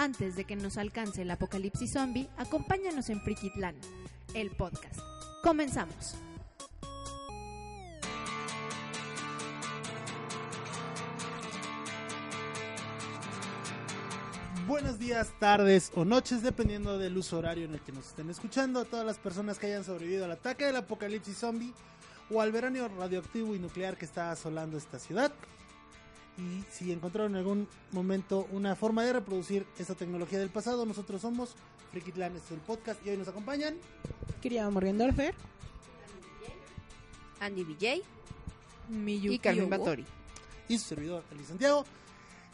[0.00, 3.74] Antes de que nos alcance el apocalipsis zombie, acompáñanos en Frikitlan,
[4.32, 4.98] el podcast.
[5.42, 6.14] Comenzamos.
[14.66, 18.80] Buenos días, tardes o noches, dependiendo del uso horario en el que nos estén escuchando.
[18.80, 21.74] A todas las personas que hayan sobrevivido al ataque del apocalipsis zombie
[22.30, 25.30] o al verano radioactivo y nuclear que está asolando esta ciudad.
[26.40, 31.20] Y si encontraron en algún momento una forma de reproducir esta tecnología del pasado, nosotros
[31.20, 31.54] somos
[31.90, 33.76] Frikitlan, este es el podcast y hoy nos acompañan.
[34.40, 35.34] Quería Morgendorfer.
[37.40, 38.02] Andy BJ
[39.04, 40.04] y Carmen Batori.
[40.68, 41.84] y su servidor, Eli Santiago,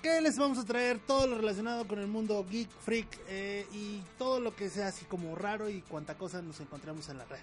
[0.03, 4.01] que les vamos a traer todo lo relacionado con el mundo geek, freak eh, y
[4.19, 7.41] todo lo que sea así como raro y cuanta cosa nos encontramos en la red.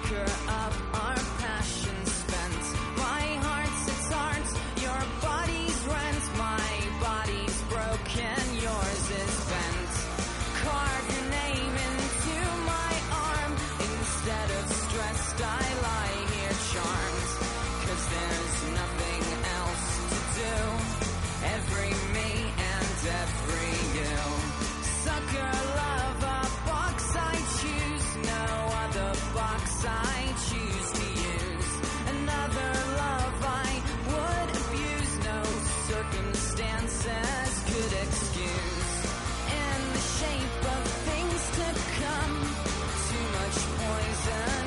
[0.00, 1.79] marker up our passion.
[35.90, 38.90] Circumstances could excuse.
[39.66, 41.66] In the shape of things to
[42.00, 42.36] come.
[43.10, 44.59] Too much poison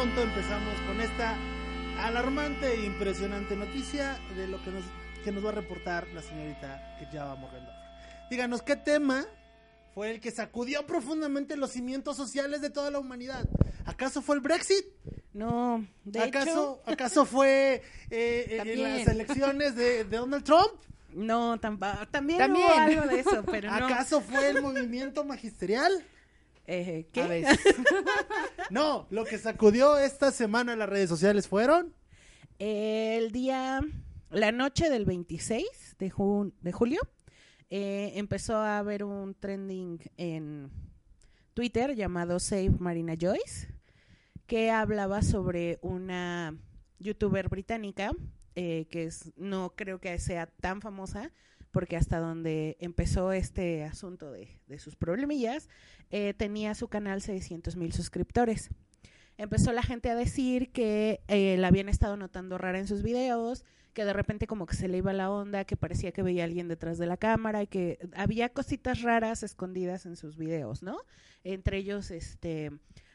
[0.00, 1.36] pronto empezamos con esta
[2.06, 4.82] alarmante e impresionante noticia de lo que nos,
[5.22, 7.74] que nos va a reportar la señorita Java Morgendorfer.
[8.30, 9.26] Díganos, ¿qué tema
[9.94, 13.44] fue el que sacudió profundamente los cimientos sociales de toda la humanidad?
[13.84, 14.86] ¿Acaso fue el Brexit?
[15.34, 18.82] No, de ¿Acaso, ¿Acaso fue eh, eh, También.
[18.82, 20.62] las elecciones de, de Donald Trump?
[20.80, 20.80] hecho,
[21.12, 22.64] no, tampa- también, También.
[22.66, 23.84] hubo algo de eso, pero no.
[23.84, 25.92] ¿Acaso fue el movimiento magisterial?
[26.72, 27.44] Eh, ¿Qué?
[27.46, 27.58] A.
[28.70, 31.92] No, lo que sacudió esta semana las redes sociales fueron.
[32.60, 33.80] El día
[34.30, 36.12] la noche del 26 de,
[36.60, 37.00] de julio
[37.70, 40.70] eh, empezó a haber un trending en
[41.54, 43.74] Twitter llamado Save Marina Joyce,
[44.46, 46.56] que hablaba sobre una
[47.00, 48.12] youtuber británica
[48.54, 51.32] eh, que es, no creo que sea tan famosa,
[51.70, 55.68] porque hasta donde empezó este asunto de, de sus problemillas,
[56.10, 58.70] eh, tenía su canal 600 mil suscriptores.
[59.36, 63.64] Empezó la gente a decir que eh, la habían estado notando rara en sus videos,
[63.94, 66.46] que de repente como que se le iba la onda, que parecía que veía a
[66.46, 70.98] alguien detrás de la cámara y que había cositas raras escondidas en sus videos, ¿no?
[71.42, 72.70] Entre ellos, este,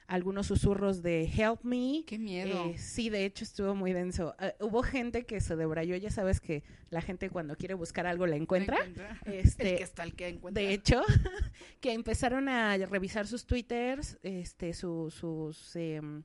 [0.08, 2.66] algunos susurros de Help Me, Qué miedo.
[2.72, 4.36] eh, sí, de hecho estuvo muy denso.
[4.40, 8.28] Eh, hubo gente que se debrayó, ya sabes que la gente cuando quiere buscar algo
[8.28, 8.78] la encuentra.
[8.78, 9.20] Encuentra.
[9.26, 10.62] Este, el que está, el que encuentra.
[10.64, 11.02] de hecho,
[11.82, 16.24] que empezaron a revisar sus twitters, este, su- sus, em,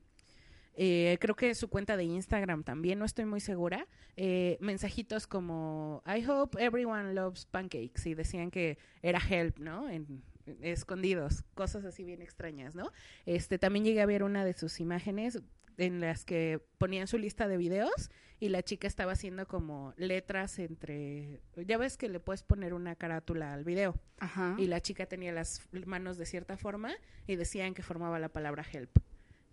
[0.75, 6.01] eh, creo que su cuenta de Instagram también, no estoy muy segura, eh, mensajitos como
[6.05, 9.89] I hope everyone loves pancakes y decían que era help, ¿no?
[9.89, 10.21] En-
[10.61, 12.91] escondidos, cosas así bien extrañas, ¿no?
[13.25, 15.41] Este, también llegué a ver una de sus imágenes
[15.77, 20.57] en las que ponían su lista de videos y la chica estaba haciendo como letras
[20.59, 24.55] entre, ya ves que le puedes poner una carátula al video Ajá.
[24.57, 26.91] y la chica tenía las manos de cierta forma
[27.27, 28.97] y decían que formaba la palabra help.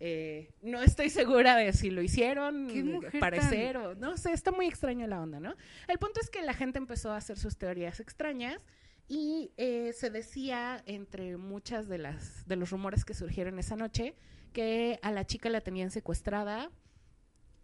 [0.01, 2.69] Eh, no estoy segura de si lo hicieron,
[3.21, 5.55] parecer o no sé, está muy extraña la onda, ¿no?
[5.89, 8.65] El punto es que la gente empezó a hacer sus teorías extrañas
[9.09, 14.15] y eh, se decía entre muchas de las de los rumores que surgieron esa noche
[14.53, 16.71] que a la chica la tenían secuestrada,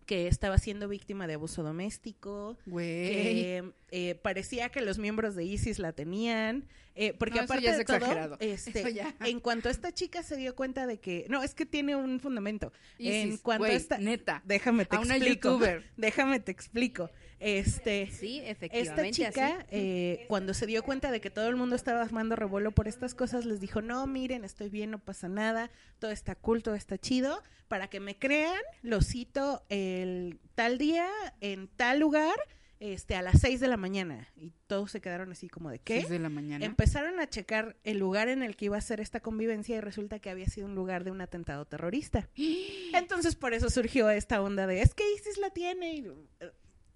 [0.07, 2.85] que estaba siendo víctima de abuso doméstico, Güey.
[3.13, 7.65] que eh, parecía que los miembros de ISIS la tenían, eh, porque No, eso aparte
[7.65, 8.37] ya es de todo, exagerado.
[8.39, 9.15] este, Eso ya.
[9.21, 12.71] en cuanto esta chica se dio cuenta de que, no, es que tiene un fundamento.
[12.99, 14.43] en Isis, cuanto güey, esta, neta.
[14.45, 15.85] déjame te A una explico, youtuber.
[15.97, 17.11] déjame te explico,
[17.45, 19.11] este, Sí, esta efectivamente.
[19.13, 19.67] chica, así.
[19.71, 23.15] eh, cuando se dio cuenta de que todo el mundo estaba armando revuelo por estas
[23.15, 26.97] cosas, les dijo, no, miren, estoy bien, no pasa nada, todo está cool, todo está
[26.99, 27.43] chido.
[27.69, 31.07] Para que me crean, lo cito el tal día,
[31.41, 32.35] en tal lugar,
[32.81, 34.29] este, a las 6 de la mañana.
[34.37, 36.01] Y todos se quedaron así como de, ¿qué?
[36.01, 36.65] Seis de la mañana.
[36.65, 40.19] Empezaron a checar el lugar en el que iba a ser esta convivencia y resulta
[40.19, 42.29] que había sido un lugar de un atentado terrorista.
[42.95, 46.07] Entonces por eso surgió esta onda de, es que ISIS la tiene, y,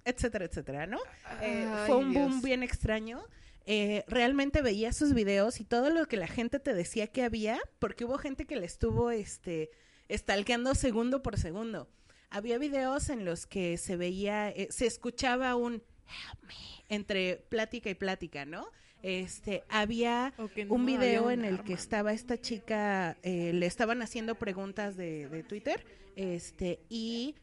[0.09, 0.99] etcétera, etcétera, ¿no?
[1.43, 2.43] Eh, Ay, fue un boom Dios.
[2.43, 3.25] bien extraño.
[3.67, 7.59] Eh, realmente veía sus videos y todo lo que la gente te decía que había,
[7.79, 9.71] porque hubo gente que le estuvo este,
[10.11, 11.89] stalkeando segundo por segundo.
[12.31, 16.55] Había videos en los que se veía, eh, se escuchaba un help me
[16.89, 18.71] entre plática y plática, ¿no?
[19.03, 24.97] Este, había no un video en el que estaba esta chica, le estaban haciendo preguntas
[24.97, 25.85] de, de Twitter,
[26.17, 27.37] este, y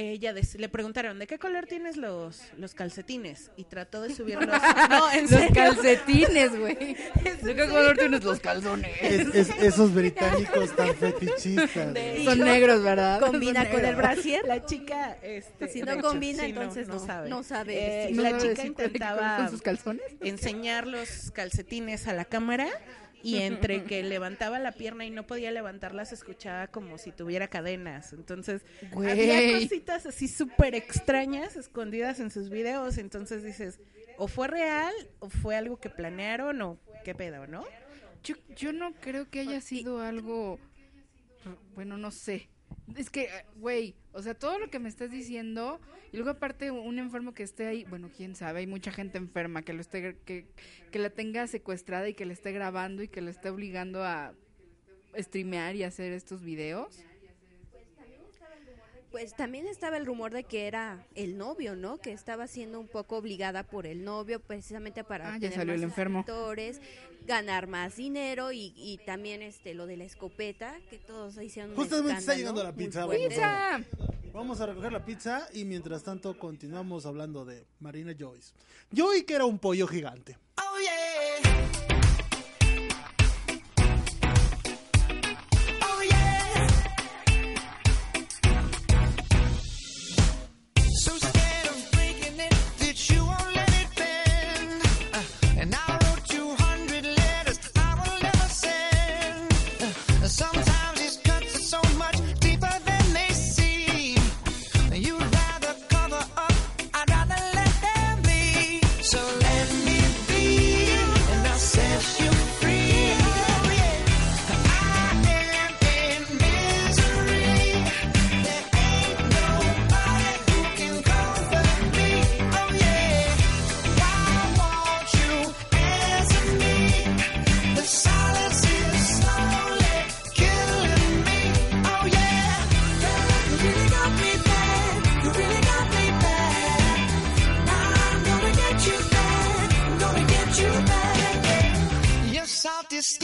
[0.00, 3.50] ella le preguntaron, ¿de qué color tienes los, los calcetines?
[3.56, 4.46] Y trató de subirlos.
[4.90, 5.54] no, en Los serio.
[5.54, 6.74] calcetines, güey.
[7.42, 8.90] ¿De qué color tienes los calzones?
[9.02, 11.94] Es- es- esos británicos tan fetichistas.
[11.94, 12.22] De-.
[12.24, 13.20] Son negros, ¿verdad?
[13.20, 14.44] Combina con el brasier.
[14.46, 17.28] La chica, este, Si no hecho, combina, sí, entonces no, sabe.
[17.28, 18.16] no sabe Eh, decir.
[18.16, 20.02] ¿No la chica intentaba son sus calzones?
[20.20, 22.68] enseñar los calcetines a la cámara
[23.22, 28.12] y entre que levantaba la pierna y no podía levantarlas escuchaba como si tuviera cadenas.
[28.12, 28.62] Entonces
[28.92, 32.98] había cositas así súper extrañas escondidas en sus videos.
[32.98, 33.80] Entonces dices,
[34.16, 37.64] o fue real o fue algo que planearon o qué pedo, ¿no?
[38.24, 40.58] Yo, yo no creo que haya sido algo.
[41.74, 42.48] Bueno, no sé.
[42.96, 45.80] Es que, güey, o sea, todo lo que me estás diciendo.
[46.12, 47.84] Y luego, aparte, un enfermo que esté ahí.
[47.84, 50.16] Bueno, quién sabe, hay mucha gente enferma que lo esté.
[50.24, 50.46] Que,
[50.90, 54.34] que la tenga secuestrada y que le esté grabando y que le esté obligando a
[55.16, 57.04] streamear y hacer estos videos.
[59.10, 61.96] Pues también estaba el rumor de que era el novio, ¿no?
[61.98, 65.80] Que estaba siendo un poco obligada por el novio precisamente para Ah, ya salió el
[65.80, 66.18] más enfermo.
[66.20, 66.80] suscriptores,
[67.26, 72.18] ganar más dinero y, y también este lo de la escopeta, que todos hicieron Justamente
[72.18, 73.80] está llegando la pizza, ¡Pizza!
[74.34, 78.52] Vamos a recoger la pizza y mientras tanto continuamos hablando de Marina Joyce.
[78.90, 80.36] Yo oí que era un pollo gigante.
[80.58, 81.87] Oh yeah.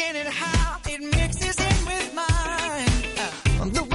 [0.00, 2.88] And how it mixes in with mine.
[3.16, 3.93] Uh,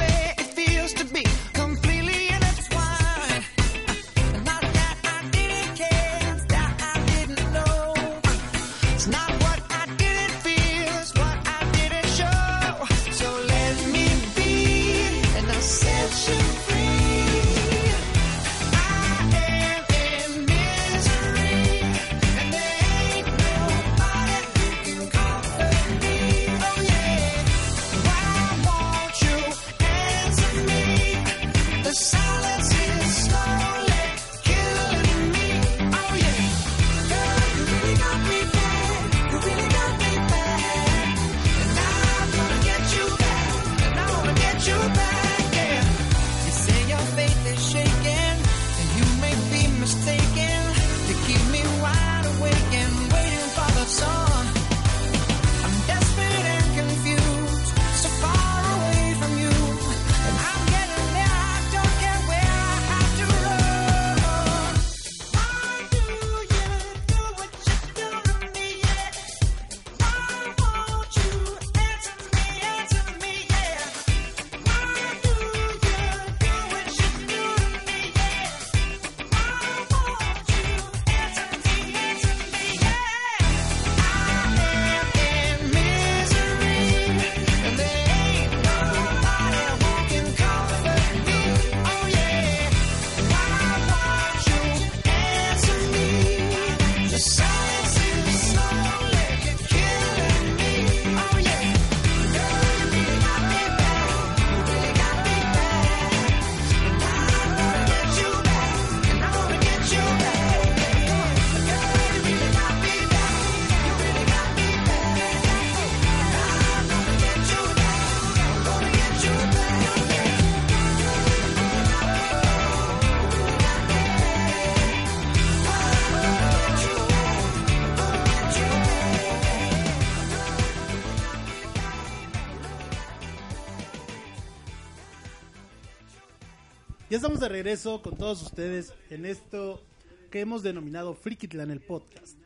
[137.20, 139.84] estamos de regreso con todos ustedes en esto
[140.32, 142.38] que hemos denominado Frikitlan el podcast.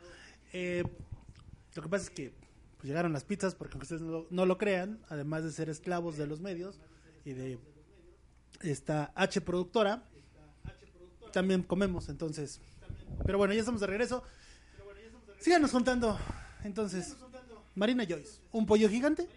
[0.51, 0.83] Eh,
[1.75, 2.33] lo que pasa es que
[2.77, 6.17] pues, llegaron las pizzas, porque aunque ustedes no, no lo crean, además de ser esclavos
[6.17, 6.79] de los medios
[7.23, 7.59] y de
[8.61, 10.09] esta H productora,
[11.31, 12.59] también comemos, entonces.
[13.27, 14.23] Pero bueno, ya estamos de regreso.
[15.37, 16.17] Síganos contando.
[16.63, 17.15] Entonces,
[17.75, 19.27] Marina Joyce, ¿un pollo gigante?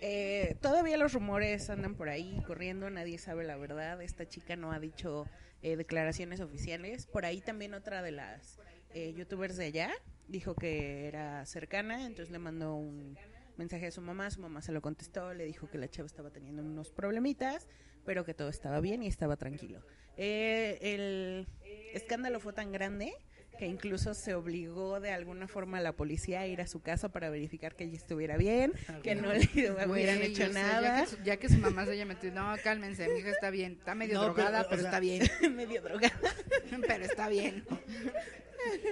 [0.00, 4.02] Eh, todavía los rumores andan por ahí corriendo, nadie sabe la verdad.
[4.02, 5.26] Esta chica no ha dicho
[5.62, 7.06] eh, declaraciones oficiales.
[7.06, 8.58] Por ahí también otra de las
[8.94, 9.90] eh, youtubers de allá
[10.28, 13.16] dijo que era cercana, entonces le mandó un
[13.56, 16.30] mensaje a su mamá, su mamá se lo contestó, le dijo que la chava estaba
[16.30, 17.68] teniendo unos problemitas,
[18.04, 19.82] pero que todo estaba bien y estaba tranquilo.
[20.16, 21.48] Eh, el
[21.92, 23.12] escándalo fue tan grande
[23.58, 27.08] que incluso se obligó de alguna forma a la policía a ir a su casa
[27.10, 28.72] para verificar que ella estuviera bien,
[29.02, 29.48] que no le
[29.88, 30.82] hubieran hecho o sea, nada.
[30.82, 33.50] Ya que, su, ya que su mamá se haya metido, no, cálmense, mi hija está
[33.50, 35.22] bien, está medio No, drogada, pero, sea- está bien,
[35.56, 36.14] medio drogada.
[36.86, 37.64] pero está bien.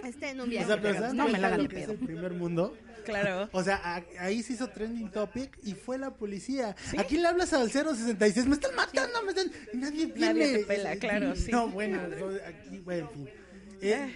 [0.04, 0.66] Está en un O viaje.
[0.66, 1.92] sea, pero pero ¿se dan no me la hagan es pedo.
[1.92, 2.76] el primer mundo?
[3.04, 3.49] Claro.
[3.52, 6.75] O sea, a- ahí se hizo trending topic y fue la policía.
[6.97, 9.50] Aquí le hablas al 066, me están matando, me están...
[9.73, 10.33] y nadie viene.
[10.35, 11.50] Nadie te pela, claro, sí.
[11.50, 12.00] No, bueno,
[12.47, 13.35] aquí, bueno, en fin.
[13.83, 14.12] Eh,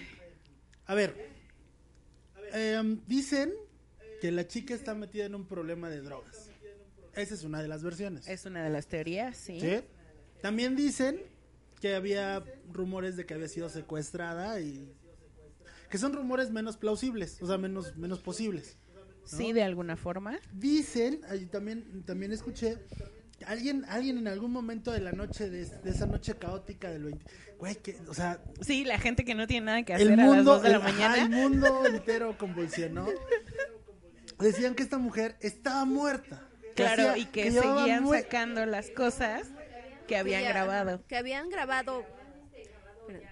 [0.88, 1.14] a ver,
[2.52, 3.52] em, dicen
[4.22, 6.50] que la chica está metida en un problema de drogas.
[7.14, 8.26] Esa es una de las versiones.
[8.26, 9.60] Es una de las teorías, sí.
[9.60, 9.80] ¿Sí?
[10.40, 11.20] También dicen
[11.80, 12.42] que había
[12.72, 14.90] rumores de que había sido secuestrada y...
[15.90, 18.78] Que son rumores menos plausibles, o sea, menos, menos posibles.
[19.24, 20.38] Sí, de alguna forma.
[20.54, 22.78] Dicen, ahí también, también escuché,
[23.46, 27.24] alguien, alguien en algún momento de la noche, de, de esa noche caótica del 20,
[27.58, 30.16] güey, que, o sea, Sí, la gente que no tiene nada que hacer el a
[30.16, 31.22] las mundo, 2 de la el- ajá, mañana.
[31.22, 33.08] el mundo entero convulsionó.
[34.38, 36.44] Decían que esta mujer estaba muerta.
[36.76, 39.48] Claro, hacía- y que, seguían sacando las cosas
[40.06, 41.02] que habían ya- grabado.
[41.08, 42.04] Que habían grabado,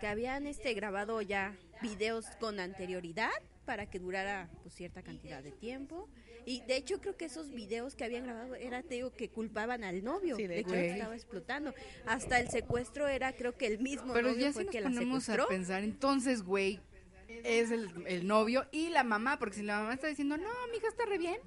[0.01, 3.31] que habían este grabado ya videos con anterioridad
[3.65, 6.09] para que durara pues, cierta cantidad de tiempo.
[6.47, 9.83] Y de hecho creo que esos videos que habían grabado era, te digo, que culpaban
[9.83, 10.37] al novio.
[10.37, 10.91] Sí, de de Güey.
[10.91, 11.75] estaba explotando.
[12.07, 14.81] Hasta el secuestro era creo que el mismo Pero novio ya fue si nos que
[14.81, 16.81] la ponemos a pensar, entonces, güey,
[17.29, 20.79] es el, el novio y la mamá, porque si la mamá está diciendo, no, mi
[20.79, 21.39] hija está re bien,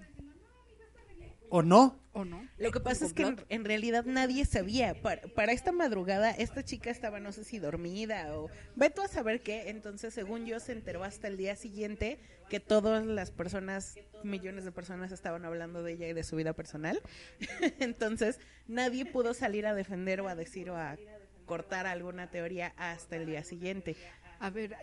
[1.49, 1.99] ¿O no?
[2.13, 2.47] ¿O no?
[2.57, 4.93] Lo que pasa es que en, en realidad nadie sabía.
[5.01, 9.41] Para, para esta madrugada, esta chica estaba, no sé si dormida o veto a saber
[9.41, 9.69] qué.
[9.69, 14.71] Entonces, según yo, se enteró hasta el día siguiente que todas las personas, millones de
[14.71, 17.01] personas, estaban hablando de ella y de su vida personal.
[17.79, 20.97] Entonces, nadie pudo salir a defender o a decir o a
[21.45, 23.95] cortar alguna teoría hasta el día siguiente.
[24.39, 24.77] A ver,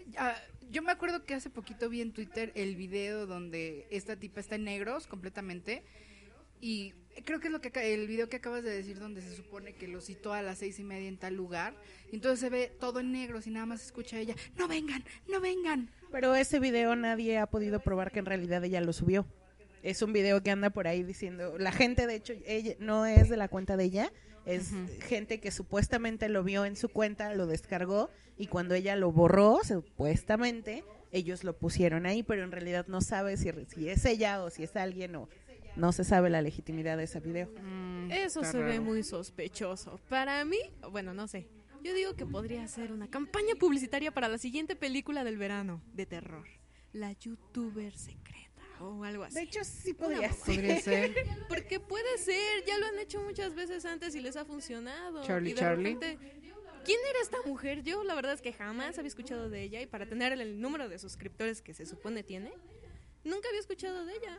[0.71, 4.57] yo me acuerdo que hace poquito vi en Twitter el video donde esta tipa está
[4.57, 5.85] en negros completamente
[6.61, 6.93] y
[7.25, 9.89] creo que es lo que el video que acabas de decir donde se supone que
[9.89, 11.75] lo citó a las seis y media en tal lugar.
[12.11, 15.05] Y entonces se ve todo en negros y nada más escucha a ella no vengan
[15.29, 19.27] no vengan Pero ese video nadie ha podido probar que en realidad ella lo subió.
[19.83, 23.29] Es un video que anda por ahí diciendo, la gente de hecho ella no es
[23.29, 24.13] de la cuenta de ella,
[24.45, 24.71] es
[25.01, 29.61] gente que supuestamente lo vio en su cuenta, lo descargó y cuando ella lo borró,
[29.65, 30.83] supuestamente
[31.13, 34.65] ellos lo pusieron ahí, pero en realidad no sabe si, si es ella o si
[34.65, 35.29] es alguien o
[35.77, 37.49] no se sabe la legitimidad de ese video.
[37.63, 40.01] Mm, Eso se ve muy sospechoso.
[40.09, 40.59] Para mí,
[40.91, 41.49] bueno, no sé.
[41.83, 46.07] Yo digo que podría ser una campaña publicitaria para la siguiente película del verano de
[46.07, 46.47] terror.
[46.93, 49.35] La youtuber secreta o algo así.
[49.37, 50.55] De hecho, sí podría ser.
[50.57, 51.15] podría ser
[51.49, 55.23] Porque puede ser, ya lo han hecho muchas veces antes y les ha funcionado.
[55.25, 55.95] Charlie y de Charlie.
[55.95, 56.19] repente,
[56.85, 57.83] ¿quién era esta mujer?
[57.83, 60.89] Yo la verdad es que jamás había escuchado de ella y para tener el número
[60.89, 62.53] de suscriptores que se supone tiene,
[63.27, 64.39] nunca había escuchado de ella.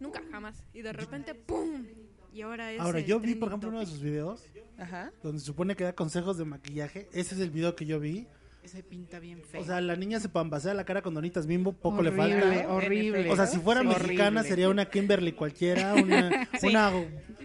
[0.00, 0.62] Nunca, jamás.
[0.72, 1.84] Y de repente, ¡pum!
[2.32, 4.42] Y ahora es Ahora, el yo vi, por ejemplo, uno de sus videos
[4.76, 5.12] Ajá.
[5.22, 7.08] donde se supone que da consejos de maquillaje.
[7.12, 8.26] Ese es el video que yo vi.
[8.64, 11.72] ese pinta bien feo O sea, la niña se pambasea la cara con donitas bimbo,
[11.72, 12.68] poco le falta.
[12.72, 14.48] horrible O sea, si fuera Sí, mexicana horrible.
[14.48, 16.92] sería una Kimberly cualquiera, una, una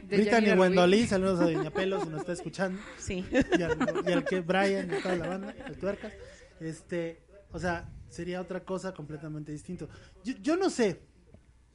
[0.07, 2.81] Brittany Wendolí, saludos a Doña Pelo si nos está escuchando.
[2.97, 3.23] Sí.
[3.31, 6.13] Y al, y al que Brian y toda la banda, el tuercas.
[6.59, 9.87] Este, o sea, sería otra cosa completamente distinto.
[10.23, 11.01] Yo, yo no sé.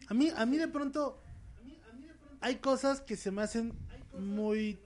[0.08, 1.20] A mí, a mí de pronto
[2.40, 3.72] hay cosas que se me hacen
[4.18, 4.78] muy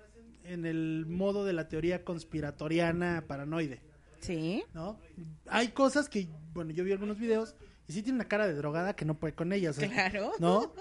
[0.45, 3.83] en el modo de la teoría conspiratoriana paranoide.
[4.21, 4.65] Sí.
[4.75, 4.99] ¿no?
[5.47, 7.55] Hay cosas que, bueno, yo vi algunos videos
[7.87, 10.33] y sí tiene una cara de drogada que no puede con ella, o sea, Claro.
[10.39, 10.73] ¿no?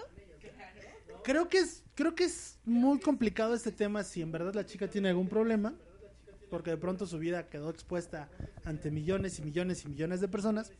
[1.23, 4.87] Creo que es creo que es muy complicado este tema si en verdad la chica
[4.87, 5.73] tiene algún problema,
[6.49, 8.29] porque de pronto su vida quedó expuesta
[8.65, 10.71] ante millones y millones y millones de personas.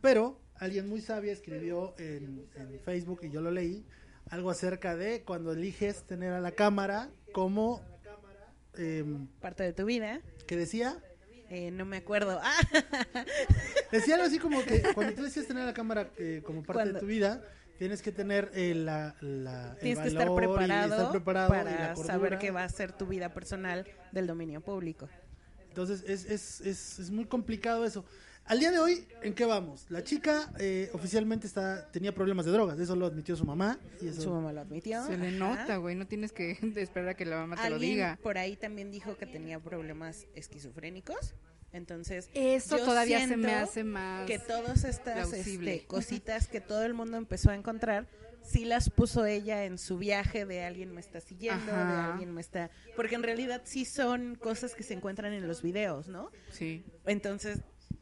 [0.00, 3.84] Pero alguien muy sabia escribió en, en Facebook y yo lo leí
[4.30, 7.80] algo acerca de cuando eliges tener a la cámara como
[8.76, 10.20] em, Parte de tu vida.
[10.46, 10.98] que decía
[11.50, 12.38] Eh, no me acuerdo.
[12.42, 12.60] Ah,
[13.92, 17.00] Decía algo así como que cuando tú decides tener la cámara eh, como parte de
[17.00, 17.42] tu vida,
[17.78, 22.50] tienes que tener eh, la, la- el tienes que estar preparado, estar para saber que
[22.50, 25.08] va a ser tu vida personal del dominio público.
[25.68, 28.04] Entonces es, es, es, es muy complicado eso.
[28.46, 29.84] Al día de hoy, ¿en qué vamos?
[29.90, 33.78] La chica eh, oficialmente está tenía problemas de drogas, eso lo admitió su mamá.
[34.00, 35.04] Y eso, Su mamá lo admitió.
[35.04, 35.36] se le ajá.
[35.36, 38.38] nota güey no tienes que esperar a que la mamá te lo Alguien diga por
[38.38, 41.34] ahí también dijo que tenía problemas esquizofrénicos.
[41.72, 46.94] Entonces, eso todavía se me hace más que todas estas este, cositas que todo el
[46.94, 48.06] mundo empezó a encontrar,
[48.42, 52.40] sí las puso ella en su viaje de alguien me está siguiendo, de alguien me
[52.40, 52.70] está...
[52.96, 56.30] Porque en realidad sí son cosas que se encuentran en los videos, ¿no?
[56.50, 56.84] sí.
[57.06, 57.60] Entonces,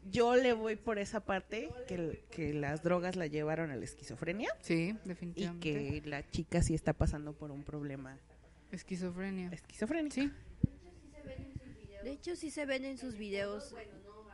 [0.09, 4.49] yo le voy por esa parte, que, que las drogas la llevaron a la esquizofrenia.
[4.61, 8.17] Sí y definitivamente que la chica sí está pasando por un problema
[8.71, 9.49] esquizofrenia.
[9.51, 10.15] esquizofrénico.
[10.15, 10.31] sí
[12.07, 13.75] De hecho, sí se ven en sus videos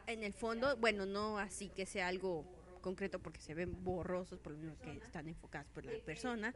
[0.05, 2.45] en el fondo, bueno, no así que sea algo
[2.81, 6.53] concreto porque se ven borrosos por lo menos que están enfocados por la persona,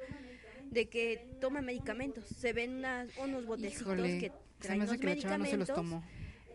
[0.70, 2.24] de que toma medicamentos.
[2.26, 5.76] Se ven unas- unos botecitos híjole que traen unos que chava no se los medicamentos.
[5.76, 6.04] tomó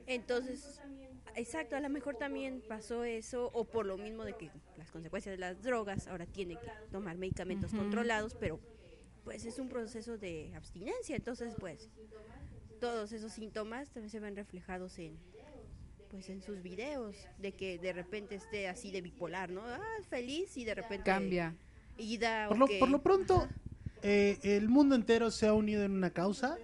[0.07, 0.81] Entonces,
[1.35, 5.33] exacto, a lo mejor también pasó eso, o por lo mismo de que las consecuencias
[5.33, 8.61] de las drogas, ahora tiene que tomar medicamentos controlados, pero
[9.25, 11.89] pues es un proceso de abstinencia, entonces pues
[12.83, 15.17] todos esos síntomas también se ven reflejados en
[16.11, 19.63] pues en sus videos, de que de repente esté así de bipolar, ¿no?
[19.65, 21.55] Ah, feliz y de repente cambia
[21.97, 23.49] ida por, lo, por lo pronto,
[24.03, 26.59] eh, el mundo entero se ha unido en una causa.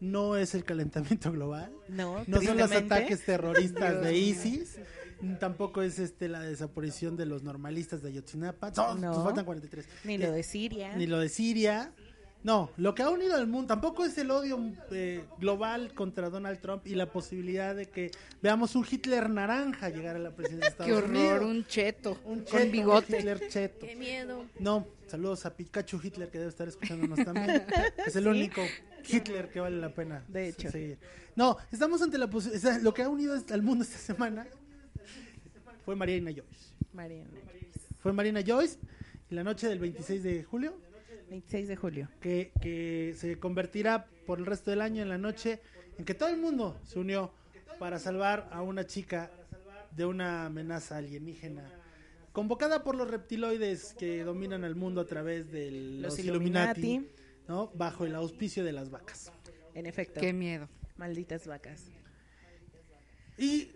[0.00, 1.72] No es el calentamiento global.
[1.88, 4.16] No, No son los ataques terroristas de.
[4.18, 4.78] ISIS.
[5.38, 8.70] Tampoco es este la desaparición de los normalistas de Ayotzinapa.
[8.70, 8.94] No.
[8.96, 9.86] nos faltan 43.
[10.04, 10.96] Ni Eh, lo de Siria.
[10.96, 11.92] ni lo de Siria.
[12.42, 14.58] No, lo que ha unido al mundo tampoco es el odio
[14.92, 20.16] eh, global contra Donald Trump y la posibilidad de que veamos un Hitler naranja llegar
[20.16, 21.44] a la presidencia de qué Estados horror Unidos.
[21.44, 23.86] un cheto Un con cheto, bigote un Hitler cheto.
[23.86, 24.46] Qué miedo.
[24.58, 27.66] No, saludos a Pikachu Hitler que debe estar escuchándonos también.
[28.06, 28.62] Es el único
[29.06, 30.24] Hitler que vale la pena.
[30.26, 30.70] De hecho.
[30.70, 30.98] seguir.
[31.36, 32.80] No, estamos ante la posibilidad.
[32.80, 34.46] Lo que ha unido al mundo esta semana
[35.84, 36.74] fue Mariana Joyce.
[36.94, 37.28] Mariana.
[37.98, 38.78] Fue Marina Joyce
[39.30, 40.74] y la noche del 26 de julio
[41.30, 42.08] 26 de julio.
[42.20, 45.60] que, que se convertirá por el resto del año en la noche
[45.98, 47.32] en que todo el mundo se unió
[47.78, 49.30] para salvar a una chica
[49.96, 51.80] de una amenaza alienígena
[52.32, 57.12] convocada por los reptiloides que dominan el mundo a través de los, Los Illuminati, Illuminati.
[57.48, 57.70] ¿no?
[57.74, 59.32] bajo el auspicio de las vacas.
[59.74, 60.20] En efecto.
[60.20, 60.68] Qué miedo.
[60.96, 61.86] Malditas vacas.
[63.38, 63.70] Y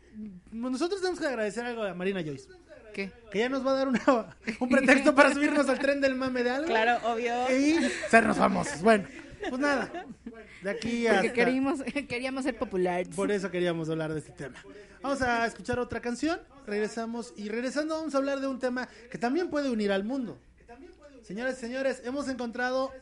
[0.52, 2.48] mm, nosotros tenemos que agradecer algo a Marina Joyce,
[2.94, 3.10] ¿Qué?
[3.30, 4.00] que ya nos va a dar una,
[4.60, 7.34] un pretexto para subirnos al tren del mame de algo Claro, obvio.
[7.54, 7.76] y
[8.08, 8.80] sernos famosos.
[8.80, 9.04] Bueno,
[9.48, 10.06] pues nada,
[10.62, 11.32] de aquí Porque hasta...
[11.32, 13.08] queríamos, queríamos ser populares.
[13.14, 14.56] Por eso queríamos hablar de este tema.
[15.02, 19.18] Vamos a escuchar otra canción, regresamos y regresando vamos a hablar de un tema que
[19.18, 20.38] también puede unir al mundo.
[21.22, 22.92] Señoras y señores, hemos encontrado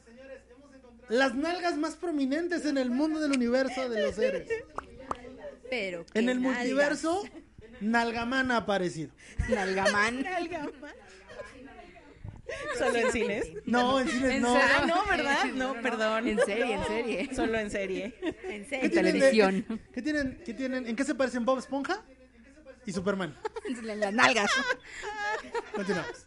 [1.09, 4.49] las nalgas más prominentes en el mundo del universo de los seres.
[5.69, 6.59] Pero En el nalgas.
[6.61, 7.23] multiverso,
[7.83, 9.11] Nalgaman ha aparecido.
[9.49, 10.25] Nalgamán.
[12.79, 13.49] Solo en cines.
[13.65, 14.57] No, en cines ¿En no.
[14.57, 15.45] Ah, no, ¿verdad?
[15.55, 16.29] No, perdón.
[16.29, 17.35] En serie, en serie.
[17.35, 18.15] Solo en serie.
[18.23, 18.91] En ¿Qué serio.
[18.91, 19.81] tienen de- televisión.
[19.95, 22.03] ¿Qué tienen, qué tienen, ¿En qué se parecen Bob Esponja
[22.85, 23.37] y Superman?
[23.65, 24.51] En las nalgas.
[25.75, 26.27] Continuamos.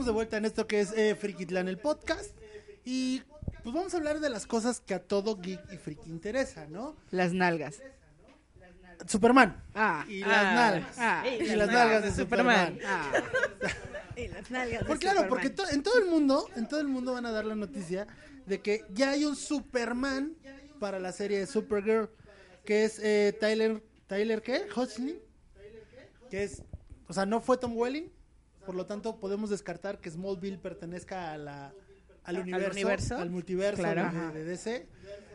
[0.00, 2.30] Estamos de vuelta en esto que es eh, Frikitlán, el podcast.
[2.86, 3.20] Y
[3.62, 6.96] pues vamos a hablar de las cosas que a todo geek y friki interesa, ¿no?
[7.10, 7.82] Las nalgas.
[9.06, 9.62] Superman.
[9.74, 10.06] Ah.
[10.08, 10.28] Y Ah.
[10.28, 10.96] las nalgas.
[10.98, 11.24] Ah.
[11.28, 12.78] y las nalgas de Superman.
[12.86, 13.12] Ah.
[14.16, 15.28] Y las nalgas de Porque claro, Superman.
[15.28, 18.06] porque to- en todo el mundo, en todo el mundo van a dar la noticia
[18.46, 20.34] de que ya hay un Superman
[20.78, 22.08] para la serie de Supergirl,
[22.64, 25.18] que es eh, Tyler, Tyler qué, Hoechlin,
[26.30, 26.62] que es,
[27.06, 28.10] o sea, no fue Tom Welling,
[28.66, 31.72] por lo tanto podemos descartar que Smallville pertenezca a la
[32.24, 34.32] al Al universo, al, multiverso Claro.
[34.32, 34.86] de- DC.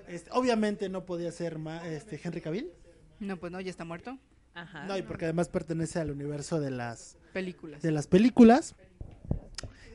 [0.07, 2.71] Este, obviamente no podía ser ma- este, Henry Cavill.
[3.19, 4.17] No, pues no, ya está muerto.
[4.53, 4.85] Ajá.
[4.85, 7.81] No, y porque además pertenece al universo de las Películas.
[7.81, 8.75] de las películas.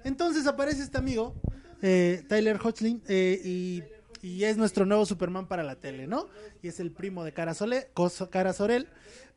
[0.05, 1.35] Entonces aparece este amigo,
[1.83, 3.83] eh, Tyler Hoechlin, eh, y,
[4.23, 6.29] y es nuestro nuevo Superman para la tele, ¿no?
[6.63, 7.89] Y es el primo de Cara, Sole,
[8.31, 8.89] Cara Sorel.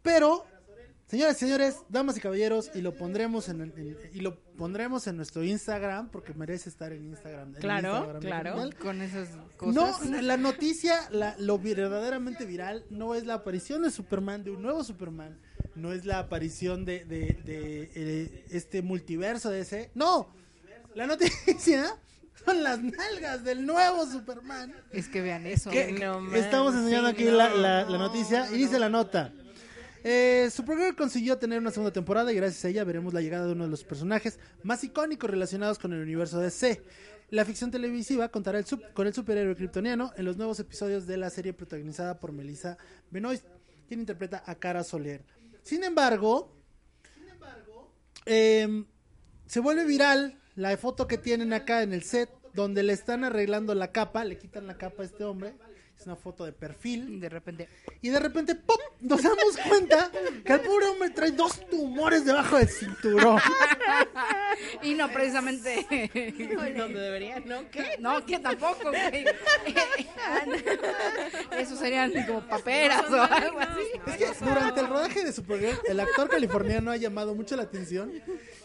[0.01, 0.45] Pero,
[1.07, 5.17] señoras y señores, damas y caballeros, y lo pondremos en, en- y lo pondremos en
[5.17, 7.49] nuestro Instagram, porque merece estar en Instagram.
[7.55, 8.69] en Claro, Instagram claro.
[8.79, 10.09] Con esas No, cosas.
[10.23, 14.83] la noticia, la- lo verdaderamente viral, no es la aparición de Superman, de un nuevo
[14.83, 15.37] Superman,
[15.75, 19.91] no es la aparición de, de- de, eh, este multiverso de ese.
[19.95, 20.27] No,
[20.95, 21.95] la noticia
[22.45, 24.73] son las nalgas del nuevo Superman.
[24.91, 25.69] Es que vean eso.
[25.69, 28.79] Que- no que estamos enseñando sí, aquí no, la, la- la no, noticia y dice
[28.79, 29.31] la nota.
[30.03, 33.53] Eh, Supergirl consiguió tener una segunda temporada y gracias a ella veremos la llegada de
[33.53, 36.83] uno de los personajes más icónicos relacionados con el universo DC.
[37.29, 38.61] La ficción televisiva contará
[38.93, 42.77] con el superhéroe kryptoniano en los nuevos episodios de la serie protagonizada por Melissa
[43.09, 43.45] Benoist,
[43.87, 45.23] quien interpreta a Cara Soler.
[45.63, 46.53] Sin embargo,
[48.25, 48.85] em,
[49.45, 53.73] se vuelve viral la foto que tienen acá en el set, donde le están arreglando
[53.73, 55.55] la capa, le quitan la capa a este hombre.
[56.03, 57.21] Es una foto de perfil.
[57.21, 57.69] De repente.
[58.01, 58.75] Y de repente, ¡pum!
[58.99, 60.11] Nos damos cuenta
[60.43, 63.39] que el pobre hombre trae dos tumores debajo del cinturón.
[64.81, 65.85] Y no precisamente.
[66.77, 67.69] Donde debería, ¿no?
[67.71, 67.95] ¿Qué?
[67.99, 69.25] No, que tampoco, güey.
[71.57, 73.81] Eso serían como paperas o algo así.
[74.07, 78.11] Es que durante el rodaje de Supergirl, el actor californiano ha llamado mucho la atención.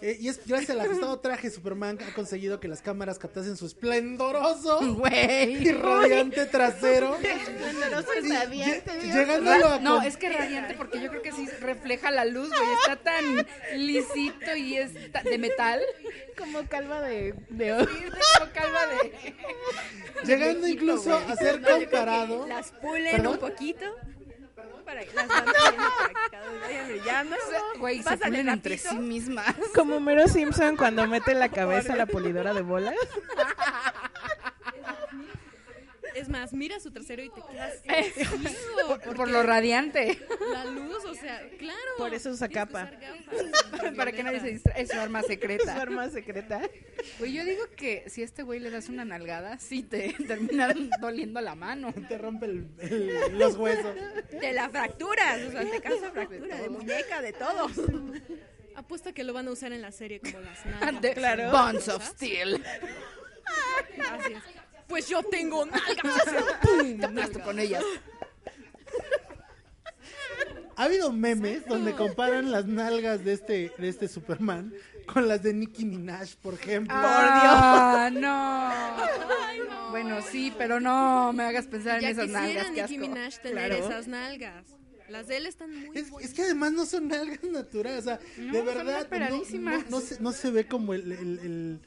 [0.02, 3.66] eh, y es gracias al ajustado traje, Superman ha conseguido que las cámaras captasen su
[3.66, 5.72] esplendoroso y Güey.
[5.72, 7.16] radiante trasero.
[8.28, 12.72] Radiante, a No, es que radiante porque yo creo que sí refleja la luz, güey.
[12.82, 15.80] Está tan lisito y es ta- de metal.
[16.36, 19.34] Como calva de, de Sí, es como calva de.
[20.24, 22.46] llegando incluso a ser comparado.
[22.46, 23.32] Las pulen ¿Perdón?
[23.34, 23.84] un poquito.
[24.84, 27.36] Para que las van haciendo para que cada vez vayan brillando.
[27.78, 29.54] Güey, se Pásale entre sí mismas.
[29.74, 32.94] Como Mero Simpson cuando mete la cabeza a la polidora de bolas.
[36.18, 37.74] Es más, mira su trasero y te quedas
[39.04, 40.18] Por, por lo radiante.
[40.52, 41.78] la luz, o sea, claro.
[41.96, 42.84] Por eso usa capa.
[42.84, 43.92] usar gafas.
[43.96, 44.80] Para que nadie se distraiga.
[44.80, 45.80] Es su arma Es su secreta.
[45.80, 46.60] arma secreta.
[47.18, 50.72] Güey, yo digo que si a este güey le das una nalgada, sí te termina
[51.00, 51.92] doliendo la mano.
[52.08, 53.94] Te rompe el- el- los huesos.
[54.30, 57.68] De la fracturas, o sea, te causa fractura, de muñeca, de todo.
[58.74, 61.02] Apuesto que lo van a usar en la serie como las nalgas.
[61.02, 61.50] De- Claro.
[61.50, 62.62] Bonds of Steel.
[64.10, 64.42] Así es.
[64.88, 66.24] Pues yo tengo nalgas.
[66.98, 67.84] Te aplasto con ellas.
[70.76, 74.72] Ha habido memes donde comparan las nalgas de este, de este Superman
[75.12, 76.94] con las de Nicki Minaj, por ejemplo.
[76.96, 79.90] Ah, no.
[79.90, 82.68] Bueno, sí, pero no me hagas pensar Ya en esas quisiera nalgas.
[82.70, 82.98] Nicki asco.
[82.98, 83.86] Minaj tener Claro.
[83.88, 84.64] esas nalgas.
[85.08, 88.52] Las de él están muy Es, que además no son nalgas naturales, o sea, No,
[88.52, 91.80] de son verdad no, no- no se, no se ve como el, el- el-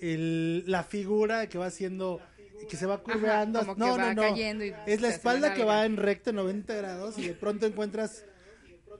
[0.00, 2.20] el- la figura que va haciendo,
[2.66, 3.60] que se va curveando.
[3.60, 4.22] como que no, va no, no.
[4.22, 8.24] cayendo y es la espalda que va en recto 90 grados y de pronto encuentras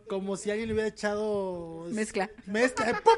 [0.09, 2.29] como si alguien le hubiera echado Mezcla.
[2.47, 3.15] mezcla, eh, ¡pum!